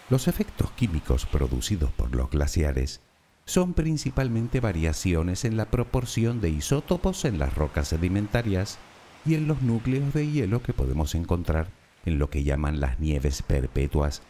Los 0.09 0.29
efectos 0.29 0.71
químicos 0.71 1.25
producidos 1.25 1.91
por 1.91 2.15
los 2.15 2.29
glaciares 2.29 3.01
son 3.43 3.73
principalmente 3.73 4.61
variaciones 4.61 5.43
en 5.43 5.57
la 5.57 5.65
proporción 5.65 6.39
de 6.39 6.51
isótopos 6.51 7.25
en 7.25 7.37
las 7.37 7.53
rocas 7.53 7.89
sedimentarias 7.89 8.79
y 9.25 9.35
en 9.35 9.45
los 9.45 9.61
núcleos 9.61 10.13
de 10.13 10.31
hielo 10.31 10.63
que 10.63 10.71
podemos 10.71 11.13
encontrar 11.15 11.67
en 12.05 12.17
lo 12.17 12.29
que 12.29 12.45
llaman 12.45 12.79
las 12.79 13.01
nieves 13.01 13.41
perpetuas, 13.41 14.21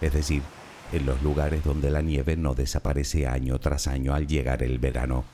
es 0.00 0.12
decir, 0.12 0.42
en 0.92 1.06
los 1.06 1.22
lugares 1.22 1.64
donde 1.64 1.90
la 1.90 2.02
nieve 2.02 2.36
no 2.36 2.54
desaparece 2.54 3.26
año 3.26 3.58
tras 3.58 3.86
año 3.86 4.14
al 4.14 4.26
llegar 4.26 4.62
el 4.62 4.78
verano, 4.78 5.24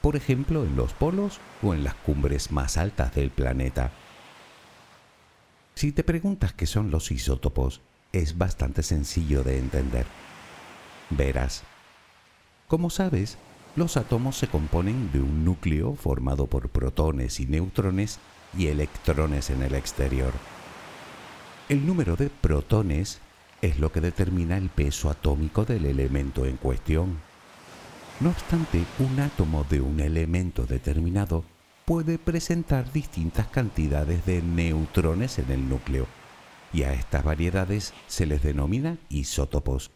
por 0.00 0.16
ejemplo 0.16 0.64
en 0.64 0.76
los 0.76 0.92
polos 0.92 1.40
o 1.62 1.74
en 1.74 1.84
las 1.84 1.94
cumbres 1.94 2.50
más 2.50 2.76
altas 2.76 3.14
del 3.14 3.30
planeta. 3.30 3.90
Si 5.74 5.92
te 5.92 6.04
preguntas 6.04 6.52
qué 6.52 6.66
son 6.66 6.90
los 6.90 7.10
isótopos, 7.10 7.82
es 8.12 8.38
bastante 8.38 8.82
sencillo 8.82 9.42
de 9.42 9.58
entender. 9.58 10.06
Verás, 11.10 11.62
como 12.66 12.90
sabes, 12.90 13.38
los 13.76 13.96
átomos 13.96 14.36
se 14.36 14.48
componen 14.48 15.12
de 15.12 15.20
un 15.20 15.44
núcleo 15.44 15.94
formado 15.94 16.46
por 16.46 16.70
protones 16.70 17.38
y 17.40 17.46
neutrones 17.46 18.18
y 18.56 18.68
electrones 18.68 19.50
en 19.50 19.62
el 19.62 19.74
exterior. 19.74 20.32
El 21.68 21.86
número 21.86 22.16
de 22.16 22.30
protones 22.30 23.20
es 23.62 23.78
lo 23.78 23.90
que 23.90 24.00
determina 24.00 24.56
el 24.56 24.68
peso 24.68 25.10
atómico 25.10 25.64
del 25.64 25.86
elemento 25.86 26.44
en 26.44 26.56
cuestión. 26.56 27.18
No 28.20 28.30
obstante, 28.30 28.84
un 28.98 29.20
átomo 29.20 29.64
de 29.68 29.80
un 29.80 30.00
elemento 30.00 30.66
determinado 30.66 31.44
puede 31.84 32.18
presentar 32.18 32.92
distintas 32.92 33.46
cantidades 33.46 34.24
de 34.26 34.42
neutrones 34.42 35.38
en 35.38 35.50
el 35.50 35.68
núcleo, 35.68 36.06
y 36.72 36.82
a 36.82 36.92
estas 36.92 37.24
variedades 37.24 37.94
se 38.06 38.26
les 38.26 38.42
denomina 38.42 38.98
isótopos. 39.08 39.90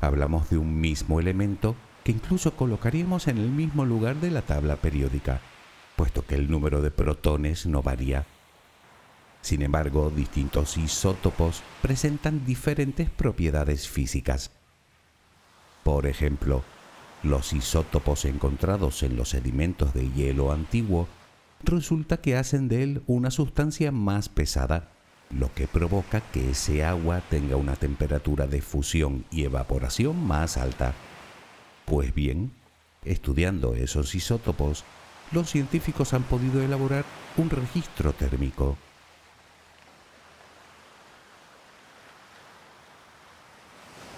Hablamos 0.00 0.50
de 0.50 0.58
un 0.58 0.80
mismo 0.80 1.18
elemento 1.18 1.74
que 2.04 2.12
incluso 2.12 2.54
colocaríamos 2.56 3.26
en 3.26 3.38
el 3.38 3.50
mismo 3.50 3.84
lugar 3.84 4.16
de 4.16 4.30
la 4.30 4.42
tabla 4.42 4.76
periódica, 4.76 5.40
puesto 5.96 6.24
que 6.26 6.34
el 6.34 6.50
número 6.50 6.82
de 6.82 6.90
protones 6.90 7.66
no 7.66 7.82
varía 7.82 8.26
sin 9.46 9.62
embargo, 9.62 10.10
distintos 10.10 10.76
isótopos 10.76 11.62
presentan 11.80 12.44
diferentes 12.44 13.08
propiedades 13.08 13.88
físicas. 13.88 14.50
Por 15.84 16.08
ejemplo, 16.08 16.64
los 17.22 17.52
isótopos 17.52 18.24
encontrados 18.24 19.04
en 19.04 19.14
los 19.14 19.28
sedimentos 19.28 19.94
de 19.94 20.10
hielo 20.10 20.50
antiguo 20.50 21.06
resulta 21.62 22.16
que 22.16 22.36
hacen 22.36 22.66
de 22.66 22.82
él 22.82 23.02
una 23.06 23.30
sustancia 23.30 23.92
más 23.92 24.28
pesada, 24.28 24.88
lo 25.30 25.54
que 25.54 25.68
provoca 25.68 26.22
que 26.32 26.50
ese 26.50 26.84
agua 26.84 27.22
tenga 27.30 27.54
una 27.54 27.76
temperatura 27.76 28.48
de 28.48 28.60
fusión 28.60 29.26
y 29.30 29.44
evaporación 29.44 30.26
más 30.26 30.56
alta. 30.56 30.92
Pues 31.84 32.12
bien, 32.12 32.50
estudiando 33.04 33.76
esos 33.76 34.12
isótopos, 34.16 34.82
los 35.30 35.48
científicos 35.48 36.14
han 36.14 36.24
podido 36.24 36.60
elaborar 36.62 37.04
un 37.36 37.48
registro 37.48 38.12
térmico 38.12 38.76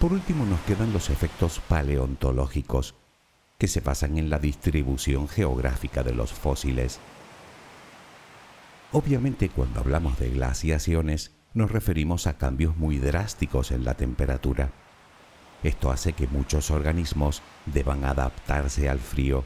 Por 0.08 0.16
último 0.16 0.46
nos 0.46 0.60
quedan 0.60 0.94
los 0.94 1.10
efectos 1.10 1.60
paleontológicos, 1.68 2.94
que 3.58 3.68
se 3.68 3.80
basan 3.80 4.16
en 4.16 4.30
la 4.30 4.38
distribución 4.38 5.28
geográfica 5.28 6.02
de 6.02 6.14
los 6.14 6.32
fósiles. 6.32 6.98
Obviamente 8.90 9.50
cuando 9.50 9.80
hablamos 9.80 10.18
de 10.18 10.30
glaciaciones 10.30 11.32
nos 11.52 11.70
referimos 11.70 12.26
a 12.26 12.38
cambios 12.38 12.74
muy 12.78 12.96
drásticos 12.96 13.70
en 13.70 13.84
la 13.84 13.92
temperatura. 13.98 14.70
Esto 15.62 15.90
hace 15.90 16.14
que 16.14 16.26
muchos 16.26 16.70
organismos 16.70 17.42
deban 17.66 18.06
adaptarse 18.06 18.88
al 18.88 19.00
frío. 19.00 19.44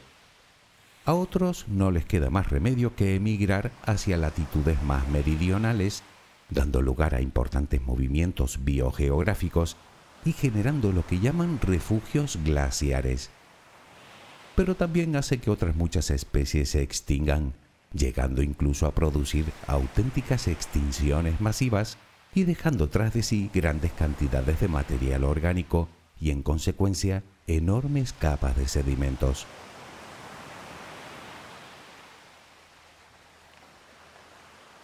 A 1.05 1.15
otros 1.15 1.67
no 1.67 1.91
les 1.91 2.05
queda 2.05 2.31
más 2.31 2.51
remedio 2.51 2.95
que 2.95 3.17
emigrar 3.17 3.73
hacia 3.85 4.17
latitudes 4.17 4.81
más 4.85 5.09
meridionales, 5.09 6.05
dando 6.51 6.83
lugar 6.83 7.17
a 7.17 7.21
importantes 7.21 7.83
movimientos 7.83 8.63
biogeográficos 8.63 9.77
y 10.25 10.33
generando 10.33 10.93
lo 10.93 11.07
que 11.07 11.21
llaman 11.21 11.59
refugios 11.61 12.39
glaciares. 12.45 13.31
Pero 14.55 14.75
también 14.75 15.17
hace 15.17 15.39
que 15.39 15.51
otras 15.51 15.75
muchas 15.75 16.11
especies 16.11 16.71
se 16.71 16.83
extingan, 16.83 17.55
llegando 17.93 18.43
incluso 18.43 18.87
a 18.87 18.95
producir 18.95 19.47
auténticas 19.67 20.49
extinciones 20.49 21.41
masivas 21.41 21.99
y 22.35 22.45
dejando 22.45 22.89
tras 22.89 23.13
de 23.15 23.23
sí 23.23 23.51
grandes 23.53 23.93
cantidades 23.93 24.61
de 24.61 24.69
material 24.69 25.25
orgánico 25.25 25.89
y 26.21 26.31
en 26.31 26.43
consecuencia 26.43 27.23
enormes 27.47 28.13
capas 28.13 28.57
de 28.57 28.69
sedimentos. 28.69 29.47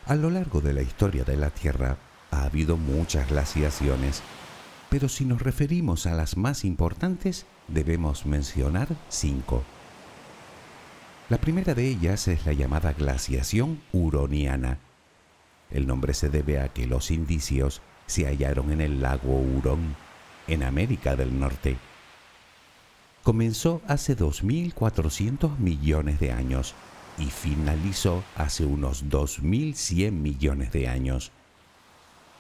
A 0.07 0.15
lo 0.15 0.31
largo 0.31 0.63
de 0.63 0.73
la 0.73 0.83
historia 0.83 1.23
de 1.23 1.37
la 1.37 1.51
Tierra 1.51 1.99
ha 2.31 2.45
habido 2.45 2.77
muchas 2.79 3.29
glaciaciones 3.29 4.23
pero 4.91 5.09
si 5.09 5.25
nos 5.25 5.43
referimos 5.43 6.07
a 6.07 6.15
las 6.15 6.37
más 6.37 6.65
importantes, 6.65 7.47
debemos 7.69 8.27
mencionar 8.27 8.89
cinco. 9.09 9.63
La 11.29 11.39
primera 11.39 11.75
de 11.75 11.87
ellas 11.87 12.27
es 12.29 12.47
la 12.47 12.55
llamada 12.55 12.95
glaciación 12.95 13.83
huroniana. 13.93 14.79
El 15.71 15.87
nombre 15.87 16.15
se 16.15 16.31
debe 16.31 16.59
a 16.59 16.69
que 16.69 16.87
los 16.87 17.11
indicios 17.11 17.83
se 18.07 18.25
hallaron 18.25 18.73
en 18.73 18.81
el 18.81 19.03
lago 19.03 19.39
Hurón, 19.39 19.95
en 20.47 20.63
América 20.63 21.17
del 21.17 21.39
Norte. 21.39 21.77
Comenzó 23.23 23.83
hace 23.87 24.17
2.400 24.17 25.59
millones 25.59 26.19
de 26.19 26.33
años 26.33 26.75
y 27.19 27.27
finalizó 27.27 28.25
hace 28.35 28.65
unos 28.65 29.05
2.100 29.11 30.13
millones 30.13 30.73
de 30.73 30.89
años. 30.89 31.31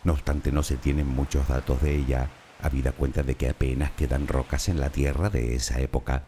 No 0.04 0.14
obstante, 0.14 0.50
no 0.50 0.62
se 0.62 0.78
tienen 0.78 1.08
muchos 1.08 1.48
datos 1.48 1.82
de 1.82 1.94
ella, 1.94 2.30
habida 2.60 2.92
cuenta 2.92 3.22
de 3.22 3.34
que 3.34 3.48
apenas 3.48 3.90
quedan 3.92 4.26
rocas 4.26 4.68
en 4.68 4.80
la 4.80 4.90
Tierra 4.90 5.30
de 5.30 5.54
esa 5.54 5.80
época. 5.80 6.24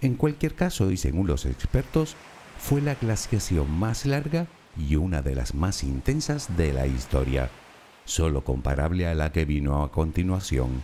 En 0.00 0.16
cualquier 0.16 0.54
caso, 0.54 0.90
y 0.90 0.96
según 0.96 1.26
los 1.26 1.46
expertos, 1.46 2.16
fue 2.58 2.80
la 2.80 2.94
glaciación 2.94 3.70
más 3.70 4.06
larga 4.06 4.46
y 4.76 4.96
una 4.96 5.22
de 5.22 5.34
las 5.34 5.54
más 5.54 5.82
intensas 5.82 6.56
de 6.56 6.72
la 6.72 6.86
historia, 6.86 7.50
solo 8.04 8.44
comparable 8.44 9.06
a 9.06 9.14
la 9.14 9.32
que 9.32 9.44
vino 9.44 9.82
a 9.82 9.90
continuación, 9.90 10.82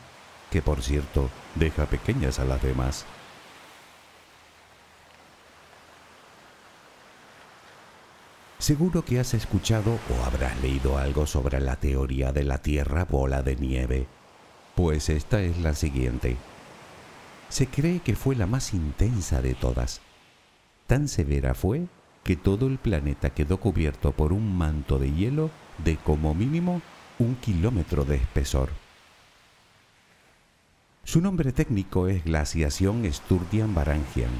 que 0.51 0.63
por 0.63 0.83
cierto 0.83 1.29
deja 1.55 1.87
pequeñas 1.87 2.39
a 2.39 2.45
las 2.45 2.63
demás. 2.63 3.05
Seguro 8.61 9.07
que 9.07 9.19
has 9.19 9.33
escuchado 9.33 9.99
o 10.11 10.25
habrás 10.27 10.61
leído 10.61 10.99
algo 10.99 11.27
sobre 11.27 11.61
la 11.61 11.77
teoría 11.77 12.31
de 12.31 12.45
la 12.45 12.59
Tierra 12.59 13.07
bola 13.07 13.43
de 13.43 13.57
nieve. 13.57 14.07
Pues 14.75 15.09
esta 15.09 15.41
es 15.41 15.59
la 15.61 15.75
siguiente. 15.75 16.37
Se 17.49 17.69
cree 17.69 18.01
que 18.01 18.15
fue 18.15 18.37
la 18.37 18.47
más 18.47 18.75
intensa 18.75 19.41
de 19.41 19.55
todas. 19.55 20.03
Tan 20.87 21.09
severa 21.09 21.55
fue 21.55 21.87
que 22.23 22.37
todo 22.37 22.67
el 22.67 22.77
planeta 22.77 23.31
quedó 23.31 23.59
cubierto 23.59 24.13
por 24.13 24.31
un 24.35 24.55
manto 24.59 24.99
de 24.99 25.11
hielo 25.11 25.51
de 25.83 25.97
como 25.97 26.35
mínimo 26.35 26.83
un 27.19 27.37
kilómetro 27.37 28.05
de 28.05 28.17
espesor. 28.17 28.69
Su 31.05 31.23
nombre 31.23 31.53
técnico 31.53 32.09
es 32.09 32.23
glaciación 32.25 33.07
Sturdian-Varangian, 33.11 34.31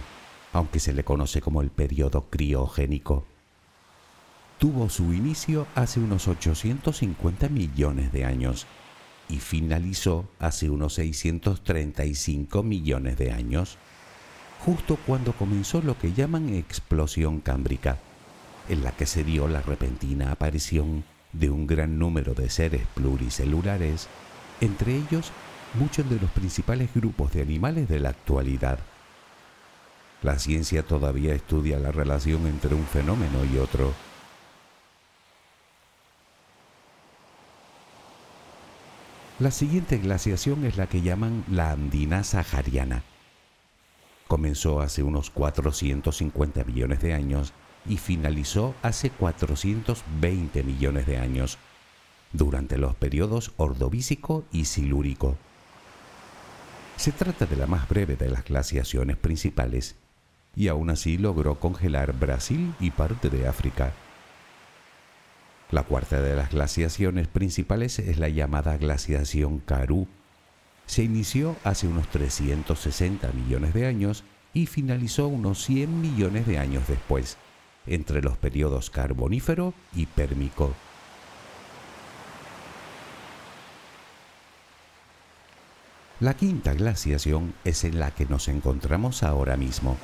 aunque 0.53 0.79
se 0.79 0.93
le 0.93 1.05
conoce 1.05 1.41
como 1.41 1.63
el 1.63 1.71
periodo 1.71 2.27
criogénico 2.29 3.25
tuvo 4.61 4.91
su 4.91 5.15
inicio 5.15 5.67
hace 5.75 6.01
unos 6.01 6.29
850 6.29 7.49
millones 7.49 8.13
de 8.13 8.27
años 8.27 8.67
y 9.31 9.39
finalizó 9.39 10.29
hace 10.39 10.69
unos 10.69 10.93
635 10.95 12.63
millones 12.63 13.17
de 13.17 13.33
años, 13.33 13.79
justo 14.63 14.99
cuando 15.07 15.33
comenzó 15.33 15.81
lo 15.81 15.99
que 15.99 16.13
llaman 16.13 16.51
explosión 16.51 17.41
cámbrica, 17.41 17.97
en 18.69 18.85
la 18.85 18.93
que 18.93 19.07
se 19.07 19.25
dio 19.25 19.49
la 19.49 19.63
repentina 19.63 20.31
aparición 20.31 21.05
de 21.33 21.49
un 21.49 21.67
gran 21.67 21.99
número 21.99 22.35
de 22.35 22.51
seres 22.51 22.83
pluricelulares, 22.95 24.09
entre 24.61 24.95
ellos 24.95 25.33
muchos 25.73 26.09
de 26.11 26.21
los 26.21 26.31
principales 26.33 26.93
grupos 26.95 27.33
de 27.33 27.41
animales 27.41 27.89
de 27.89 28.01
la 28.01 28.11
actualidad. 28.11 28.79
La 30.23 30.39
ciencia 30.39 30.83
todavía 30.83 31.33
estudia 31.33 31.79
la 31.79 31.93
relación 31.93 32.47
entre 32.47 32.75
un 32.75 32.85
fenómeno 32.85 33.43
y 33.51 33.57
otro, 33.57 33.95
La 39.41 39.51
siguiente 39.51 39.97
glaciación 39.97 40.67
es 40.67 40.77
la 40.77 40.87
que 40.87 41.01
llaman 41.01 41.45
la 41.51 41.71
andina 41.71 42.25
sahariana. 42.25 43.03
Comenzó 44.29 44.83
hace 44.83 45.03
unos 45.03 45.31
450 45.31 46.63
millones 46.65 47.01
de 47.01 47.15
años 47.15 47.55
y 47.87 47.97
finalizó 47.97 48.75
hace 48.83 49.09
420 49.09 50.63
millones 50.63 51.07
de 51.07 51.17
años, 51.17 51.57
durante 52.35 52.77
los 52.77 52.95
periodos 52.97 53.53
ordovícico 53.57 54.45
y 54.53 54.67
silúrico. 54.67 55.39
Se 56.97 57.11
trata 57.11 57.47
de 57.47 57.57
la 57.57 57.67
más 57.67 57.89
breve 57.89 58.17
de 58.17 58.29
las 58.29 58.45
glaciaciones 58.45 59.17
principales 59.17 59.97
y 60.55 60.69
aún 60.69 60.91
así 60.91 61.17
logró 61.17 61.59
congelar 61.59 62.13
Brasil 62.13 62.75
y 62.79 62.91
parte 62.91 63.31
de 63.31 63.49
África. 63.49 63.95
La 65.71 65.85
cuarta 65.85 66.21
de 66.21 66.35
las 66.35 66.51
glaciaciones 66.51 67.29
principales 67.29 68.01
es 68.01 68.19
la 68.19 68.29
llamada 68.29 68.77
glaciación 68.77 69.61
Karoo. 69.61 70.09
Se 70.87 71.05
inició 71.05 71.55
hace 71.63 71.87
unos 71.87 72.09
360 72.09 73.31
millones 73.33 73.73
de 73.73 73.87
años 73.87 74.25
y 74.53 74.67
finalizó 74.67 75.29
unos 75.29 75.65
100 75.65 76.01
millones 76.01 76.49
de 76.49 76.59
años 76.59 76.89
después, 76.89 77.37
entre 77.87 78.21
los 78.21 78.37
periodos 78.37 78.91
carbonífero 78.91 79.73
y 79.95 80.07
pérmico. 80.07 80.75
La 86.19 86.35
quinta 86.35 86.75
glaciación 86.75 87.55
es 87.65 87.85
en 87.85 88.01
la 88.01 88.11
que 88.11 88.27
nos 88.27 88.49
encontramos 88.49 89.23
ahora 89.23 89.57
mismo, 89.57 89.97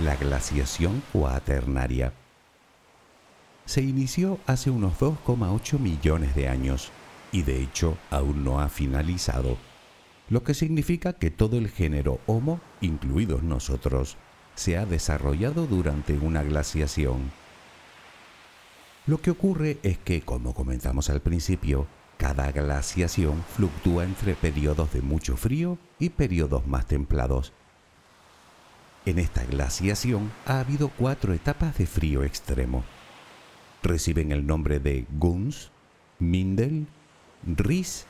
la 0.00 0.16
glaciación 0.16 1.00
cuaternaria 1.12 2.12
se 3.72 3.80
inició 3.80 4.38
hace 4.46 4.68
unos 4.68 4.98
2,8 4.98 5.78
millones 5.78 6.34
de 6.34 6.46
años 6.46 6.90
y 7.32 7.40
de 7.40 7.62
hecho 7.62 7.96
aún 8.10 8.44
no 8.44 8.60
ha 8.60 8.68
finalizado, 8.68 9.56
lo 10.28 10.44
que 10.44 10.52
significa 10.52 11.14
que 11.14 11.30
todo 11.30 11.56
el 11.56 11.70
género 11.70 12.20
Homo, 12.26 12.60
incluidos 12.82 13.42
nosotros, 13.42 14.18
se 14.56 14.76
ha 14.76 14.84
desarrollado 14.84 15.66
durante 15.66 16.18
una 16.18 16.42
glaciación. 16.42 17.32
Lo 19.06 19.22
que 19.22 19.30
ocurre 19.30 19.78
es 19.82 19.96
que, 19.96 20.20
como 20.20 20.52
comentamos 20.52 21.08
al 21.08 21.22
principio, 21.22 21.86
cada 22.18 22.52
glaciación 22.52 23.42
fluctúa 23.56 24.04
entre 24.04 24.34
periodos 24.34 24.92
de 24.92 25.00
mucho 25.00 25.38
frío 25.38 25.78
y 25.98 26.10
periodos 26.10 26.66
más 26.66 26.84
templados. 26.84 27.54
En 29.06 29.18
esta 29.18 29.46
glaciación 29.46 30.30
ha 30.44 30.60
habido 30.60 30.90
cuatro 30.90 31.32
etapas 31.32 31.78
de 31.78 31.86
frío 31.86 32.22
extremo 32.22 32.84
reciben 33.82 34.32
el 34.32 34.46
nombre 34.46 34.78
de 34.78 35.06
Guns, 35.18 35.70
Mindel, 36.18 36.86
Ries 37.46 38.06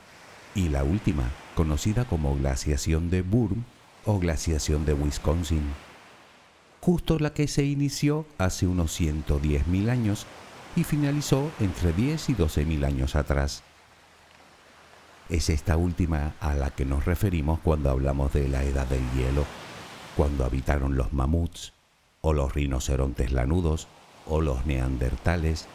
y 0.55 0.69
la 0.69 0.83
última, 0.83 1.23
conocida 1.55 2.05
como 2.05 2.35
glaciación 2.35 3.09
de 3.09 3.21
Burm 3.21 3.63
o 4.05 4.19
glaciación 4.19 4.85
de 4.85 4.93
Wisconsin. 4.93 5.63
Justo 6.81 7.17
la 7.17 7.33
que 7.33 7.47
se 7.47 7.63
inició 7.63 8.25
hace 8.37 8.67
unos 8.67 8.99
110.000 8.99 9.89
años 9.89 10.27
y 10.75 10.83
finalizó 10.83 11.49
entre 11.59 11.93
10 11.93 12.29
y 12.29 12.35
12.000 12.35 12.85
años 12.85 13.15
atrás. 13.15 13.63
Es 15.29 15.49
esta 15.49 15.77
última 15.77 16.35
a 16.41 16.53
la 16.53 16.71
que 16.71 16.85
nos 16.85 17.05
referimos 17.05 17.59
cuando 17.59 17.89
hablamos 17.89 18.33
de 18.33 18.49
la 18.49 18.63
edad 18.63 18.85
del 18.87 19.03
hielo, 19.15 19.45
cuando 20.17 20.43
habitaron 20.43 20.97
los 20.97 21.13
mamuts 21.13 21.73
o 22.21 22.33
los 22.33 22.53
rinocerontes 22.53 23.31
lanudos 23.31 23.87
o 24.27 24.41
los 24.41 24.65
neandertales, 24.65 25.67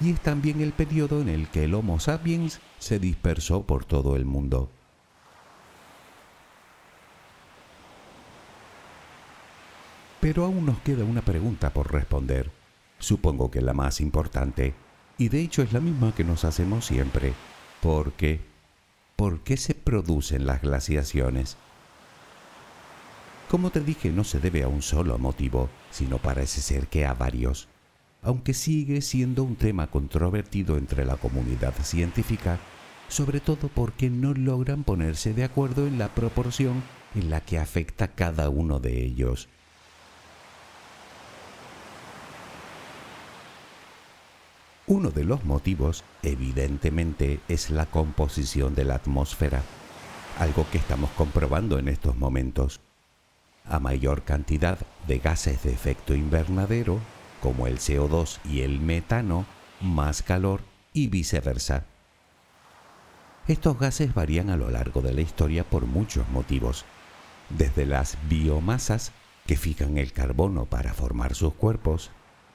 y 0.00 0.12
es 0.12 0.20
también 0.20 0.60
el 0.60 0.72
periodo 0.72 1.20
en 1.20 1.28
el 1.28 1.48
que 1.48 1.64
el 1.64 1.74
Homo 1.74 2.00
sapiens 2.00 2.60
se 2.78 2.98
dispersó 2.98 3.62
por 3.62 3.84
todo 3.84 4.16
el 4.16 4.24
mundo. 4.24 4.70
Pero 10.20 10.44
aún 10.44 10.66
nos 10.66 10.78
queda 10.80 11.04
una 11.04 11.22
pregunta 11.22 11.70
por 11.70 11.92
responder, 11.92 12.50
supongo 12.98 13.50
que 13.50 13.62
la 13.62 13.72
más 13.72 14.00
importante, 14.00 14.74
y 15.18 15.28
de 15.28 15.40
hecho 15.40 15.62
es 15.62 15.72
la 15.72 15.80
misma 15.80 16.14
que 16.14 16.24
nos 16.24 16.44
hacemos 16.44 16.86
siempre. 16.86 17.34
¿Por 17.80 18.12
qué? 18.12 18.40
¿Por 19.16 19.40
qué 19.40 19.56
se 19.56 19.74
producen 19.74 20.46
las 20.46 20.62
glaciaciones? 20.62 21.56
Como 23.50 23.70
te 23.70 23.80
dije, 23.80 24.10
no 24.10 24.24
se 24.24 24.38
debe 24.38 24.62
a 24.62 24.68
un 24.68 24.80
solo 24.80 25.18
motivo, 25.18 25.68
sino 25.90 26.18
parece 26.18 26.60
ser 26.60 26.86
que 26.86 27.04
a 27.04 27.14
varios 27.14 27.68
aunque 28.22 28.54
sigue 28.54 29.00
siendo 29.00 29.44
un 29.44 29.56
tema 29.56 29.86
controvertido 29.88 30.76
entre 30.76 31.04
la 31.04 31.16
comunidad 31.16 31.74
científica, 31.82 32.58
sobre 33.08 33.40
todo 33.40 33.68
porque 33.68 34.10
no 34.10 34.34
logran 34.34 34.84
ponerse 34.84 35.34
de 35.34 35.44
acuerdo 35.44 35.86
en 35.86 35.98
la 35.98 36.14
proporción 36.14 36.82
en 37.14 37.30
la 37.30 37.40
que 37.40 37.58
afecta 37.58 38.08
cada 38.08 38.48
uno 38.48 38.78
de 38.78 39.04
ellos. 39.04 39.48
Uno 44.86 45.10
de 45.10 45.24
los 45.24 45.44
motivos, 45.44 46.04
evidentemente, 46.22 47.40
es 47.48 47.70
la 47.70 47.86
composición 47.86 48.74
de 48.74 48.84
la 48.84 48.96
atmósfera, 48.96 49.62
algo 50.38 50.66
que 50.70 50.78
estamos 50.78 51.10
comprobando 51.10 51.78
en 51.78 51.88
estos 51.88 52.16
momentos. 52.16 52.80
A 53.64 53.78
mayor 53.78 54.22
cantidad 54.24 54.78
de 55.06 55.18
gases 55.20 55.62
de 55.62 55.72
efecto 55.72 56.14
invernadero, 56.14 56.98
como 57.40 57.66
el 57.66 57.78
CO2 57.78 58.38
y 58.44 58.60
el 58.60 58.80
metano, 58.80 59.46
más 59.80 60.22
calor 60.22 60.60
y 60.92 61.08
viceversa. 61.08 61.84
Estos 63.48 63.78
gases 63.78 64.14
varían 64.14 64.50
a 64.50 64.56
lo 64.56 64.70
largo 64.70 65.00
de 65.00 65.12
la 65.12 65.22
historia 65.22 65.64
por 65.64 65.86
muchos 65.86 66.28
motivos, 66.28 66.84
desde 67.48 67.86
las 67.86 68.16
biomasas 68.28 69.12
que 69.46 69.56
fijan 69.56 69.98
el 69.98 70.12
carbono 70.12 70.66
para 70.66 70.94
formar 70.94 71.34
sus 71.34 71.54
cuerpos, 71.54 72.10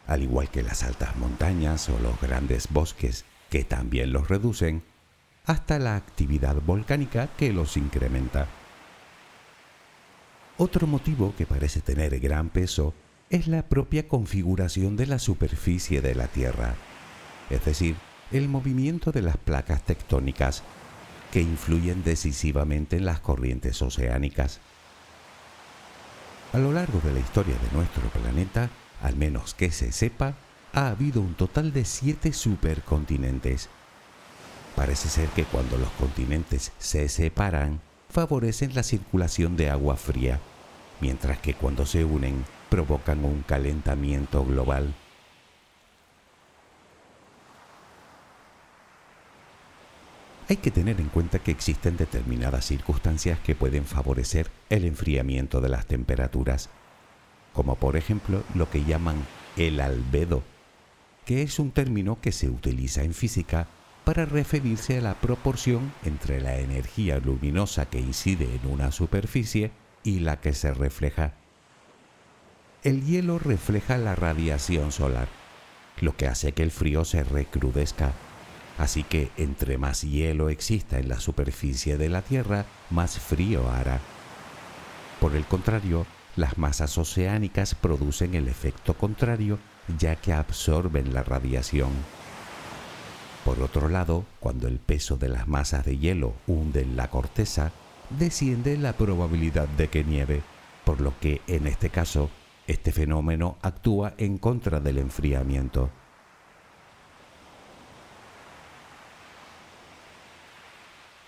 al 0.08 0.24
igual 0.24 0.50
que 0.50 0.64
las 0.64 0.84
altas 0.84 1.16
montañas 1.18 1.90
o 1.90 2.00
los 2.00 2.20
grandes 2.22 2.70
bosques 2.72 3.26
que 3.50 3.64
también 3.64 4.14
los 4.14 4.30
reducen, 4.30 4.84
hasta 5.46 5.80
la 5.80 5.96
actividad 5.96 6.56
volcánica 6.62 7.28
que 7.36 7.52
los 7.52 7.78
incrementa. 7.78 8.48
Otro 10.58 10.88
motivo 10.88 11.34
que 11.38 11.46
parece 11.46 11.82
tener 11.82 12.18
gran 12.20 12.50
peso 12.50 12.94
es 13.30 13.48
la 13.48 13.64
propia 13.64 14.08
configuración 14.08 14.98
de 14.98 15.08
la 15.08 15.20
superficie 15.20 16.02
de 16.02 16.16
la 16.16 16.28
Tierra, 16.28 16.76
es 17.50 17.66
decir, 17.66 17.96
el 18.32 18.48
movimiento 18.48 19.12
de 19.12 19.22
las 19.22 19.38
placas 19.38 19.84
tectónicas 19.84 20.64
que 21.32 21.42
influyen 21.42 22.04
decisivamente 22.04 22.98
en 22.98 23.06
las 23.06 23.20
corrientes 23.20 23.82
oceánicas. 23.82 24.60
A 26.54 26.60
lo 26.60 26.72
largo 26.72 27.02
de 27.02 27.14
la 27.14 27.20
historia 27.20 27.56
de 27.56 27.76
nuestro 27.76 28.04
planeta, 28.10 28.70
al 29.02 29.16
menos 29.16 29.54
que 29.54 29.72
se 29.72 29.92
sepa, 29.92 30.36
ha 30.74 30.90
habido 30.90 31.22
un 31.22 31.34
total 31.34 31.74
de 31.74 31.86
siete 31.86 32.32
supercontinentes. 32.32 33.70
Parece 34.76 35.10
ser 35.10 35.30
que 35.30 35.44
cuando 35.46 35.78
los 35.78 35.90
continentes 35.92 36.72
se 36.78 37.10
separan, 37.10 37.82
favorecen 38.10 38.76
la 38.76 38.84
circulación 38.84 39.58
de 39.58 39.70
agua 39.70 39.98
fría, 39.98 40.40
mientras 41.02 41.40
que 41.40 41.54
cuando 41.54 41.86
se 41.86 42.06
unen 42.06 42.46
provocan 42.76 43.24
un 43.24 43.42
calentamiento 43.44 44.44
global. 44.44 44.94
Hay 50.50 50.58
que 50.58 50.72
tener 50.72 51.00
en 51.00 51.08
cuenta 51.08 51.40
que 51.40 51.52
existen 51.52 51.96
determinadas 51.96 52.66
circunstancias 52.66 53.40
que 53.40 53.56
pueden 53.56 53.86
favorecer 53.86 54.52
el 54.70 54.84
enfriamiento 54.84 55.62
de 55.62 55.70
las 55.70 55.86
temperaturas, 55.86 56.70
como 57.54 57.76
por 57.76 57.96
ejemplo 57.96 58.44
lo 58.54 58.70
que 58.70 58.84
llaman 58.84 59.26
el 59.56 59.80
albedo, 59.80 60.44
que 61.24 61.44
es 61.44 61.60
un 61.60 61.72
término 61.72 62.20
que 62.20 62.34
se 62.34 62.50
utiliza 62.50 63.04
en 63.04 63.14
física 63.14 63.68
para 64.04 64.26
referirse 64.26 64.98
a 64.98 65.02
la 65.02 65.14
proporción 65.14 65.94
entre 66.04 66.42
la 66.42 66.60
energía 66.60 67.20
luminosa 67.20 67.86
que 67.86 68.02
incide 68.02 68.54
en 68.54 68.70
una 68.70 68.92
superficie 68.92 69.72
y 70.04 70.20
la 70.20 70.42
que 70.42 70.54
se 70.54 70.74
refleja. 70.74 71.36
El 72.86 73.04
hielo 73.04 73.40
refleja 73.40 73.98
la 73.98 74.16
radiación 74.16 74.94
solar, 74.94 75.28
lo 76.00 76.16
que 76.16 76.28
hace 76.28 76.54
que 76.54 76.64
el 76.64 76.72
frío 76.72 77.04
se 77.04 77.26
recrudezca 77.26 78.14
Así 78.78 79.04
que 79.04 79.32
entre 79.38 79.78
más 79.78 80.02
hielo 80.02 80.50
exista 80.50 81.00
en 81.00 81.08
la 81.08 81.20
superficie 81.20 81.98
de 81.98 82.10
la 82.10 82.22
Tierra, 82.22 82.66
más 82.90 83.20
frío 83.20 83.70
hará. 83.70 84.00
Por 85.20 85.36
el 85.36 85.46
contrario, 85.46 86.06
las 86.36 86.58
masas 86.58 86.98
oceánicas 86.98 87.74
producen 87.74 88.36
el 88.36 88.48
efecto 88.48 88.94
contrario 88.96 89.58
ya 89.98 90.16
que 90.16 90.34
absorben 90.34 91.14
la 91.14 91.24
radiación. 91.24 91.92
Por 93.46 93.62
otro 93.62 93.88
lado, 93.88 94.26
cuando 94.40 94.68
el 94.68 94.80
peso 94.80 95.16
de 95.16 95.30
las 95.30 95.48
masas 95.48 95.86
de 95.86 95.98
hielo 95.98 96.34
hunde 96.48 96.82
en 96.82 96.98
la 96.98 97.10
corteza, 97.10 97.72
desciende 98.10 98.78
la 98.78 98.94
probabilidad 98.94 99.68
de 99.70 99.88
que 99.88 100.04
nieve, 100.04 100.42
por 100.84 101.00
lo 101.00 101.18
que 101.20 101.42
en 101.48 101.68
este 101.68 101.90
caso, 101.90 102.30
este 102.68 102.92
fenómeno 102.92 103.58
actúa 103.62 104.14
en 104.18 104.38
contra 104.38 104.80
del 104.80 104.98
enfriamiento. 104.98 105.90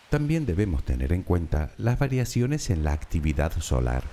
También 0.10 0.46
debemos 0.46 0.84
tener 0.84 1.12
en 1.12 1.22
cuenta 1.22 1.72
las 1.78 2.00
variaciones 2.00 2.70
en 2.70 2.84
la 2.84 2.94
actividad 2.94 3.52
solar, 3.60 4.04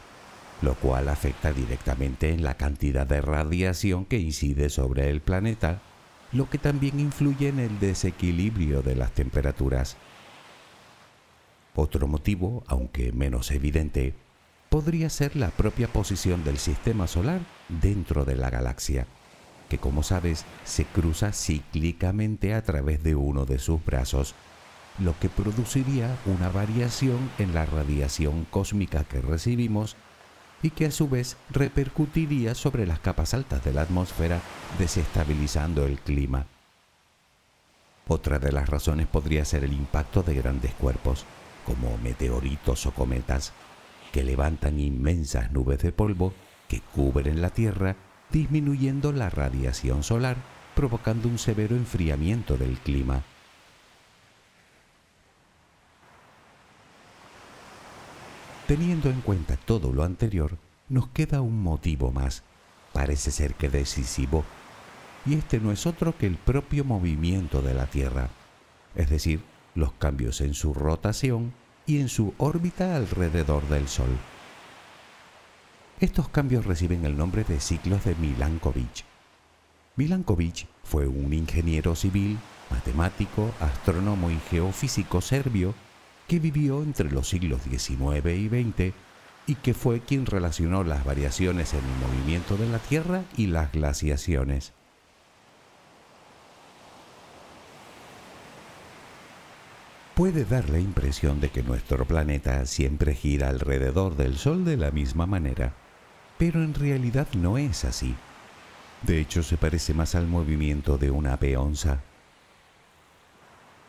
lo 0.60 0.74
cual 0.74 1.08
afecta 1.08 1.52
directamente 1.52 2.30
en 2.30 2.42
la 2.42 2.54
cantidad 2.54 3.06
de 3.06 3.20
radiación 3.20 4.04
que 4.04 4.18
incide 4.18 4.70
sobre 4.70 5.08
el 5.10 5.20
planeta, 5.20 5.80
lo 6.32 6.50
que 6.50 6.58
también 6.58 6.98
influye 6.98 7.48
en 7.48 7.60
el 7.60 7.78
desequilibrio 7.78 8.82
de 8.82 8.96
las 8.96 9.12
temperaturas. 9.12 9.96
Otro 11.76 12.08
motivo, 12.08 12.64
aunque 12.66 13.12
menos 13.12 13.52
evidente, 13.52 14.14
podría 14.74 15.08
ser 15.08 15.37
la 15.37 15.50
propia 15.50 15.87
posición 15.87 16.42
del 16.42 16.58
sistema 16.58 17.06
solar 17.06 17.38
dentro 17.68 18.24
de 18.24 18.34
la 18.34 18.50
galaxia, 18.50 19.06
que 19.68 19.78
como 19.78 20.02
sabes 20.02 20.44
se 20.64 20.84
cruza 20.84 21.32
cíclicamente 21.32 22.54
a 22.54 22.62
través 22.64 23.00
de 23.04 23.14
uno 23.14 23.44
de 23.44 23.60
sus 23.60 23.84
brazos 23.84 24.34
lo 24.98 25.16
que 25.20 25.28
produciría 25.28 26.18
una 26.26 26.48
variación 26.48 27.30
en 27.38 27.54
la 27.54 27.66
radiación 27.66 28.48
cósmica 28.50 29.04
que 29.04 29.20
recibimos 29.20 29.94
y 30.60 30.70
que 30.70 30.87
a 30.87 30.90
su 30.90 31.08
vez 31.08 31.37
repercutiría 31.50 32.56
sobre 32.56 32.84
las 32.84 32.98
capas 32.98 33.32
altas 33.32 33.64
de 33.64 33.72
la 33.72 33.82
atmósfera, 33.82 34.40
desestabilizando 34.80 35.87
el 35.87 36.00
clima. 36.00 36.46
Otra 38.08 38.40
de 38.40 38.50
las 38.50 38.68
razones 38.68 39.06
podría 39.06 39.44
ser 39.44 39.62
el 39.62 39.72
impacto 39.72 40.24
de 40.24 40.34
grandes 40.34 40.74
cuerpos, 40.74 41.26
como 41.64 41.96
meteoritos 41.98 42.87
o 42.87 42.90
cometas, 42.90 43.52
que 44.14 44.22
levantan 44.22 44.79
inmensas 44.79 45.50
nubes 45.50 45.81
de 45.81 45.90
polvo 45.90 46.33
que 46.68 46.81
cubren 46.81 47.42
la 47.42 47.50
Tierra, 47.50 47.96
disminuyendo 48.31 49.11
la 49.11 49.29
radiación 49.29 50.05
solar, 50.05 50.37
provocando 50.77 51.29
un 51.29 51.37
severo 51.37 51.74
enfriamiento 51.74 52.57
del 52.57 52.79
clima. 52.79 53.24
Teniendo 58.68 59.11
en 59.11 59.20
cuenta 59.20 59.57
todo 59.57 59.92
lo 59.92 60.05
anterior, 60.05 60.59
nos 60.88 61.09
queda 61.09 61.40
un 61.40 61.61
motivo 61.61 62.12
más, 62.12 62.44
parece 62.92 63.33
ser 63.33 63.57
que 63.57 63.68
decisivo, 63.68 64.44
y 65.27 65.35
este 65.35 65.59
no 65.59 65.72
es 65.72 65.88
otro 65.88 66.16
que 66.16 66.29
el 66.29 66.37
propio 66.37 66.85
movimiento 66.85 67.62
de 67.62 67.74
la 67.74 67.87
Tierra, 67.87 68.29
es 68.94 69.11
decir, 69.11 69.42
los 69.74 69.92
cambios 69.94 70.40
en 70.40 70.55
su 70.55 70.72
rotación 70.72 71.53
y 71.86 72.00
en 72.00 72.08
su 72.08 72.34
órbita 72.38 72.96
alrededor 72.96 73.66
del 73.68 73.88
Sol. 73.88 74.10
Estos 76.00 76.28
cambios 76.28 76.66
reciben 76.66 77.04
el 77.04 77.16
nombre 77.16 77.44
de 77.44 77.60
ciclos 77.60 78.04
de 78.04 78.14
Milankovitch. 78.16 79.04
Milankovitch 79.96 80.66
fue 80.82 81.06
un 81.06 81.32
ingeniero 81.32 81.94
civil, 81.94 82.38
matemático, 82.70 83.52
astrónomo 83.60 84.30
y 84.30 84.38
geofísico 84.50 85.20
serbio 85.20 85.74
que 86.26 86.40
vivió 86.40 86.82
entre 86.82 87.10
los 87.10 87.28
siglos 87.28 87.62
XIX 87.62 88.26
y 88.26 88.48
XX 88.48 88.94
y 89.46 89.54
que 89.56 89.74
fue 89.74 90.00
quien 90.00 90.26
relacionó 90.26 90.84
las 90.84 91.04
variaciones 91.04 91.74
en 91.74 91.80
el 91.80 92.08
movimiento 92.08 92.56
de 92.56 92.68
la 92.68 92.78
Tierra 92.78 93.22
y 93.36 93.46
las 93.46 93.70
glaciaciones. 93.72 94.72
Puede 100.14 100.44
dar 100.44 100.70
la 100.70 100.79
impresión 100.79 101.40
de 101.40 101.48
que 101.48 101.62
nuestro 101.62 102.05
planeta 102.05 102.64
siempre 102.66 103.14
gira 103.14 103.48
alrededor 103.48 104.16
del 104.16 104.37
Sol 104.37 104.64
de 104.64 104.77
la 104.77 104.90
misma 104.90 105.27
manera, 105.27 105.74
pero 106.38 106.62
en 106.62 106.74
realidad 106.74 107.27
no 107.37 107.59
es 107.59 107.85
así. 107.85 108.14
De 109.03 109.20
hecho, 109.20 109.42
se 109.42 109.57
parece 109.57 109.92
más 109.92 110.14
al 110.14 110.27
movimiento 110.27 110.98
de 110.98 111.11
una 111.11 111.38
peonza 111.38 112.00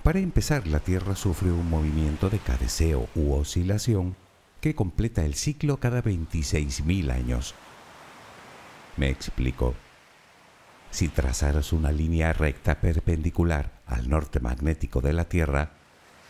para 0.05 0.19
empezar, 0.19 0.67
la 0.67 0.81
Tierra 0.81 1.15
sufre 1.15 1.51
un 1.51 1.67
movimiento 1.67 2.29
de 2.29 2.37
cabeceo 2.37 3.09
u 3.15 3.33
oscilación 3.33 4.15
que 4.61 4.75
completa 4.75 5.25
el 5.25 5.33
ciclo 5.33 5.77
cada 5.77 6.03
26.000 6.03 7.11
años. 7.11 7.55
Me 8.97 9.09
explico. 9.09 9.73
Si 10.91 11.07
trazaras 11.07 11.73
una 11.73 11.91
línea 11.91 12.33
recta 12.33 12.79
perpendicular 12.81 13.81
al 13.87 14.07
norte 14.07 14.39
magnético 14.39 15.01
de 15.01 15.13
la 15.13 15.25
Tierra, 15.25 15.71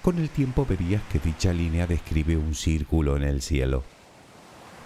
con 0.06 0.20
el 0.20 0.30
tiempo 0.30 0.68
verías 0.68 1.02
que 1.12 1.18
dicha 1.18 1.52
línea 1.52 1.88
describe 1.88 2.38
un 2.38 2.54
círculo 2.54 3.18
en 3.18 3.24
el 3.24 3.42
cielo. 3.42 3.82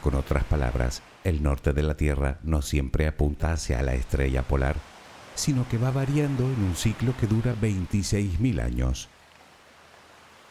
Con 0.02 0.16
otras 0.16 0.46
palabras, 0.46 1.02
el 1.26 1.44
norte 1.44 1.74
de 1.74 1.84
la 1.84 1.98
Tierra 1.98 2.40
no 2.42 2.62
siempre 2.62 3.06
apunta 3.06 3.52
hacia 3.52 3.82
la 3.82 3.96
estrella 3.96 4.44
polar, 4.44 4.78
sino 5.36 5.68
que 5.68 5.78
va 5.78 5.92
variando 5.92 6.46
en 6.46 6.64
un 6.64 6.74
ciclo 6.74 7.14
que 7.20 7.28
dura 7.28 7.54
26.000 7.62 8.64
años. 8.64 9.10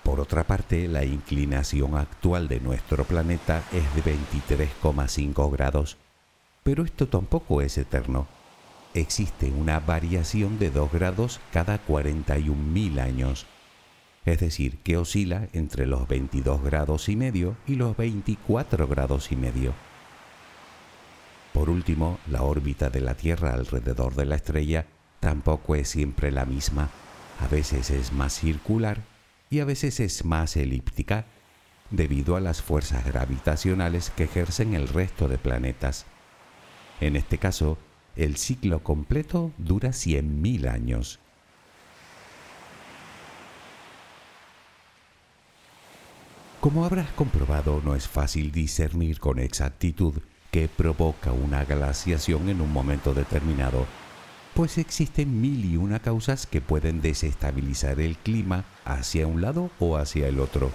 Por 0.03 0.21
otra 0.21 0.47
parte, 0.47 0.87
la 0.87 1.03
inclinación 1.03 1.97
actual 1.97 2.47
de 2.47 2.61
nuestro 2.61 3.05
planeta 3.05 3.63
es 3.73 3.95
de 3.95 4.13
23,5 4.13 5.51
grados, 5.51 5.97
pero 6.63 6.85
esto 6.85 7.09
tampoco 7.09 7.63
es 7.63 7.79
eterno. 7.79 8.27
Existe 8.93 9.51
una 9.51 9.81
variación 9.81 10.59
de 10.59 10.71
2 10.71 10.93
grados 10.93 11.41
cada 11.55 11.83
41.000 11.87 13.01
años, 13.01 13.47
es 14.33 14.41
decir, 14.41 14.79
que 14.79 14.97
oscila 14.97 15.49
entre 15.53 15.87
los 15.87 16.07
22 16.07 16.63
grados 16.63 17.09
y 17.09 17.17
medio 17.17 17.57
y 17.67 17.75
los 17.75 17.97
24 17.97 18.87
grados 18.87 19.33
y 19.33 19.37
medio. 19.37 19.73
Por 21.53 21.71
último, 21.71 22.19
la 22.29 22.43
órbita 22.43 22.91
de 22.91 23.01
la 23.01 23.15
Tierra 23.15 23.55
alrededor 23.55 24.15
de 24.15 24.27
la 24.27 24.37
estrella 24.37 24.87
tampoco 25.21 25.75
es 25.75 25.89
siempre 25.89 26.31
la 26.31 26.45
misma. 26.45 26.91
A 27.41 27.49
veces 27.49 27.91
es 27.91 28.13
más 28.13 28.35
circular 28.35 29.03
y 29.51 29.61
a 29.61 29.65
veces 29.65 30.01
es 30.01 30.25
más 30.25 30.57
elíptica, 30.57 31.25
debido 31.91 32.37
a 32.37 32.41
las 32.41 32.61
fuerzas 32.61 33.05
gravitacionales 33.07 34.11
que 34.11 34.25
ejercen 34.25 34.75
el 34.75 34.89
resto 34.89 35.27
de 35.27 35.39
planetas. 35.39 36.05
En 37.01 37.17
este 37.17 37.39
caso, 37.39 37.79
el 38.17 38.37
ciclo 38.37 38.83
completo 38.83 39.53
dura 39.57 39.91
100.000 39.91 40.69
años. 40.69 41.19
Como 46.69 46.85
habrás 46.85 47.11
comprobado, 47.13 47.81
no 47.83 47.95
es 47.95 48.07
fácil 48.07 48.53
discernir 48.53 49.21
con 49.21 49.39
exactitud 49.39 50.13
que 50.51 50.69
provoca 50.69 51.33
una 51.33 51.65
glaciación 51.65 52.51
en 52.51 52.61
un 52.61 52.71
momento 52.71 53.15
determinado, 53.15 53.87
pues 54.53 54.77
existen 54.77 55.41
mil 55.41 55.65
y 55.65 55.79
una 55.79 56.01
causas 56.01 56.47
que 56.47 56.61
pueden 56.61 57.01
desestabilizar 57.01 58.03
el 58.03 58.19
clima 58.19 58.67
hacia 58.85 59.27
un 59.27 59.41
lado 59.41 59.71
o 59.79 59.97
hacia 59.97 60.29
el 60.29 60.41
otro. 60.41 60.71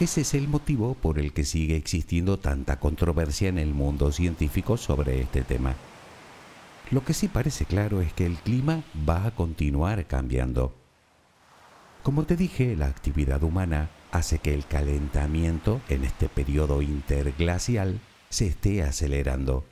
Ese 0.00 0.22
es 0.22 0.32
el 0.32 0.48
motivo 0.48 0.94
por 0.94 1.18
el 1.18 1.34
que 1.34 1.44
sigue 1.44 1.76
existiendo 1.76 2.38
tanta 2.38 2.80
controversia 2.80 3.50
en 3.50 3.58
el 3.58 3.74
mundo 3.74 4.10
científico 4.10 4.78
sobre 4.78 5.20
este 5.20 5.42
tema. 5.42 5.74
Lo 6.90 7.04
que 7.04 7.12
sí 7.12 7.28
parece 7.28 7.66
claro 7.66 8.00
es 8.00 8.14
que 8.14 8.24
el 8.24 8.38
clima 8.38 8.82
va 9.06 9.26
a 9.26 9.32
continuar 9.32 10.06
cambiando. 10.06 10.74
Como 12.02 12.24
te 12.24 12.36
dije, 12.36 12.74
la 12.74 12.86
actividad 12.86 13.42
humana 13.42 13.90
hace 14.12 14.38
que 14.38 14.54
el 14.54 14.66
calentamiento 14.66 15.80
en 15.88 16.04
este 16.04 16.28
periodo 16.28 16.82
interglacial 16.82 17.98
se 18.28 18.46
esté 18.46 18.82
acelerando. 18.82 19.64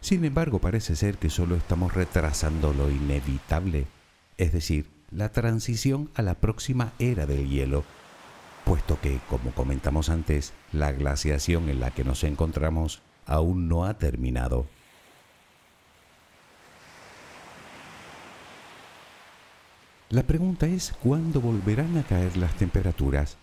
Sin 0.00 0.24
embargo, 0.24 0.58
parece 0.58 0.96
ser 0.96 1.16
que 1.16 1.30
solo 1.30 1.56
estamos 1.56 1.94
retrasando 1.94 2.74
lo 2.74 2.90
inevitable, 2.90 3.86
es 4.36 4.52
decir, 4.52 4.90
la 5.10 5.30
transición 5.30 6.10
a 6.14 6.22
la 6.22 6.34
próxima 6.34 6.92
era 6.98 7.24
del 7.24 7.48
hielo, 7.48 7.84
puesto 8.64 9.00
que, 9.00 9.20
como 9.30 9.52
comentamos 9.52 10.10
antes, 10.10 10.52
la 10.72 10.92
glaciación 10.92 11.68
en 11.68 11.80
la 11.80 11.92
que 11.92 12.04
nos 12.04 12.24
encontramos 12.24 13.00
aún 13.24 13.68
no 13.68 13.84
ha 13.84 13.94
terminado. 13.94 14.66
La 20.10 20.22
pregunta 20.22 20.66
es 20.66 20.92
cuándo 21.02 21.40
volverán 21.40 21.96
a 21.96 22.02
caer 22.02 22.36
las 22.36 22.54
temperaturas. 22.54 23.38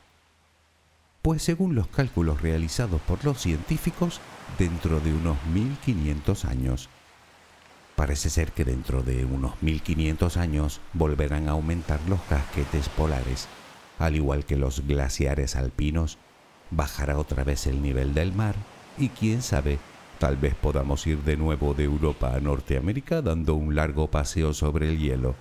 Pues 1.21 1.43
según 1.43 1.75
los 1.75 1.87
cálculos 1.87 2.41
realizados 2.41 2.99
por 3.01 3.23
los 3.23 3.39
científicos, 3.39 4.19
dentro 4.57 4.99
de 4.99 5.13
unos 5.13 5.37
1500 5.53 6.45
años. 6.45 6.89
Parece 7.95 8.29
ser 8.29 8.51
que 8.51 8.65
dentro 8.65 9.03
de 9.03 9.25
unos 9.25 9.61
1500 9.61 10.37
años 10.37 10.81
volverán 10.93 11.47
a 11.47 11.51
aumentar 11.51 11.99
los 12.07 12.19
casquetes 12.21 12.89
polares, 12.89 13.47
al 13.99 14.15
igual 14.15 14.45
que 14.45 14.57
los 14.57 14.87
glaciares 14.87 15.55
alpinos, 15.55 16.17
bajará 16.71 17.17
otra 17.17 17.43
vez 17.43 17.67
el 17.67 17.81
nivel 17.81 18.13
del 18.13 18.33
mar 18.33 18.55
y 18.97 19.09
quién 19.09 19.41
sabe, 19.41 19.77
tal 20.17 20.37
vez 20.37 20.55
podamos 20.55 21.05
ir 21.05 21.19
de 21.19 21.37
nuevo 21.37 21.73
de 21.73 21.83
Europa 21.83 22.33
a 22.35 22.39
Norteamérica 22.39 23.21
dando 23.21 23.55
un 23.55 23.75
largo 23.75 24.09
paseo 24.09 24.53
sobre 24.53 24.89
el 24.89 24.97
hielo. 24.97 25.35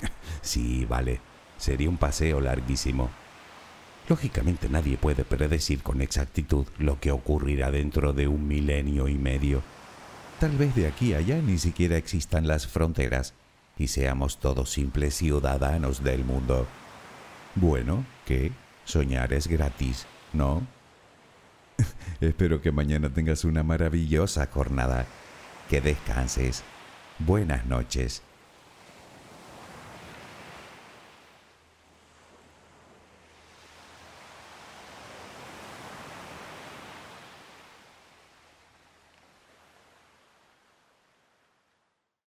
Sí, 0.42 0.84
vale, 0.84 1.20
sería 1.56 1.88
un 1.88 1.96
paseo 1.96 2.40
larguísimo. 2.40 3.10
Lógicamente 4.08 4.68
nadie 4.68 4.98
puede 4.98 5.24
predecir 5.24 5.82
con 5.82 6.02
exactitud 6.02 6.66
lo 6.78 7.00
que 7.00 7.10
ocurrirá 7.10 7.70
dentro 7.70 8.12
de 8.12 8.28
un 8.28 8.46
milenio 8.46 9.08
y 9.08 9.14
medio. 9.14 9.62
Tal 10.40 10.56
vez 10.56 10.74
de 10.74 10.86
aquí 10.86 11.14
a 11.14 11.18
allá 11.18 11.40
ni 11.40 11.58
siquiera 11.58 11.96
existan 11.96 12.46
las 12.46 12.66
fronteras 12.66 13.32
y 13.78 13.88
seamos 13.88 14.38
todos 14.38 14.70
simples 14.70 15.14
ciudadanos 15.14 16.04
del 16.04 16.24
mundo. 16.24 16.66
Bueno, 17.54 18.04
¿qué? 18.26 18.52
Soñar 18.84 19.32
es 19.32 19.46
gratis, 19.46 20.06
¿no? 20.34 20.66
Espero 22.20 22.60
que 22.60 22.72
mañana 22.72 23.08
tengas 23.08 23.44
una 23.44 23.62
maravillosa 23.62 24.46
jornada. 24.52 25.06
Que 25.70 25.80
descanses. 25.80 26.62
Buenas 27.18 27.64
noches. 27.64 28.22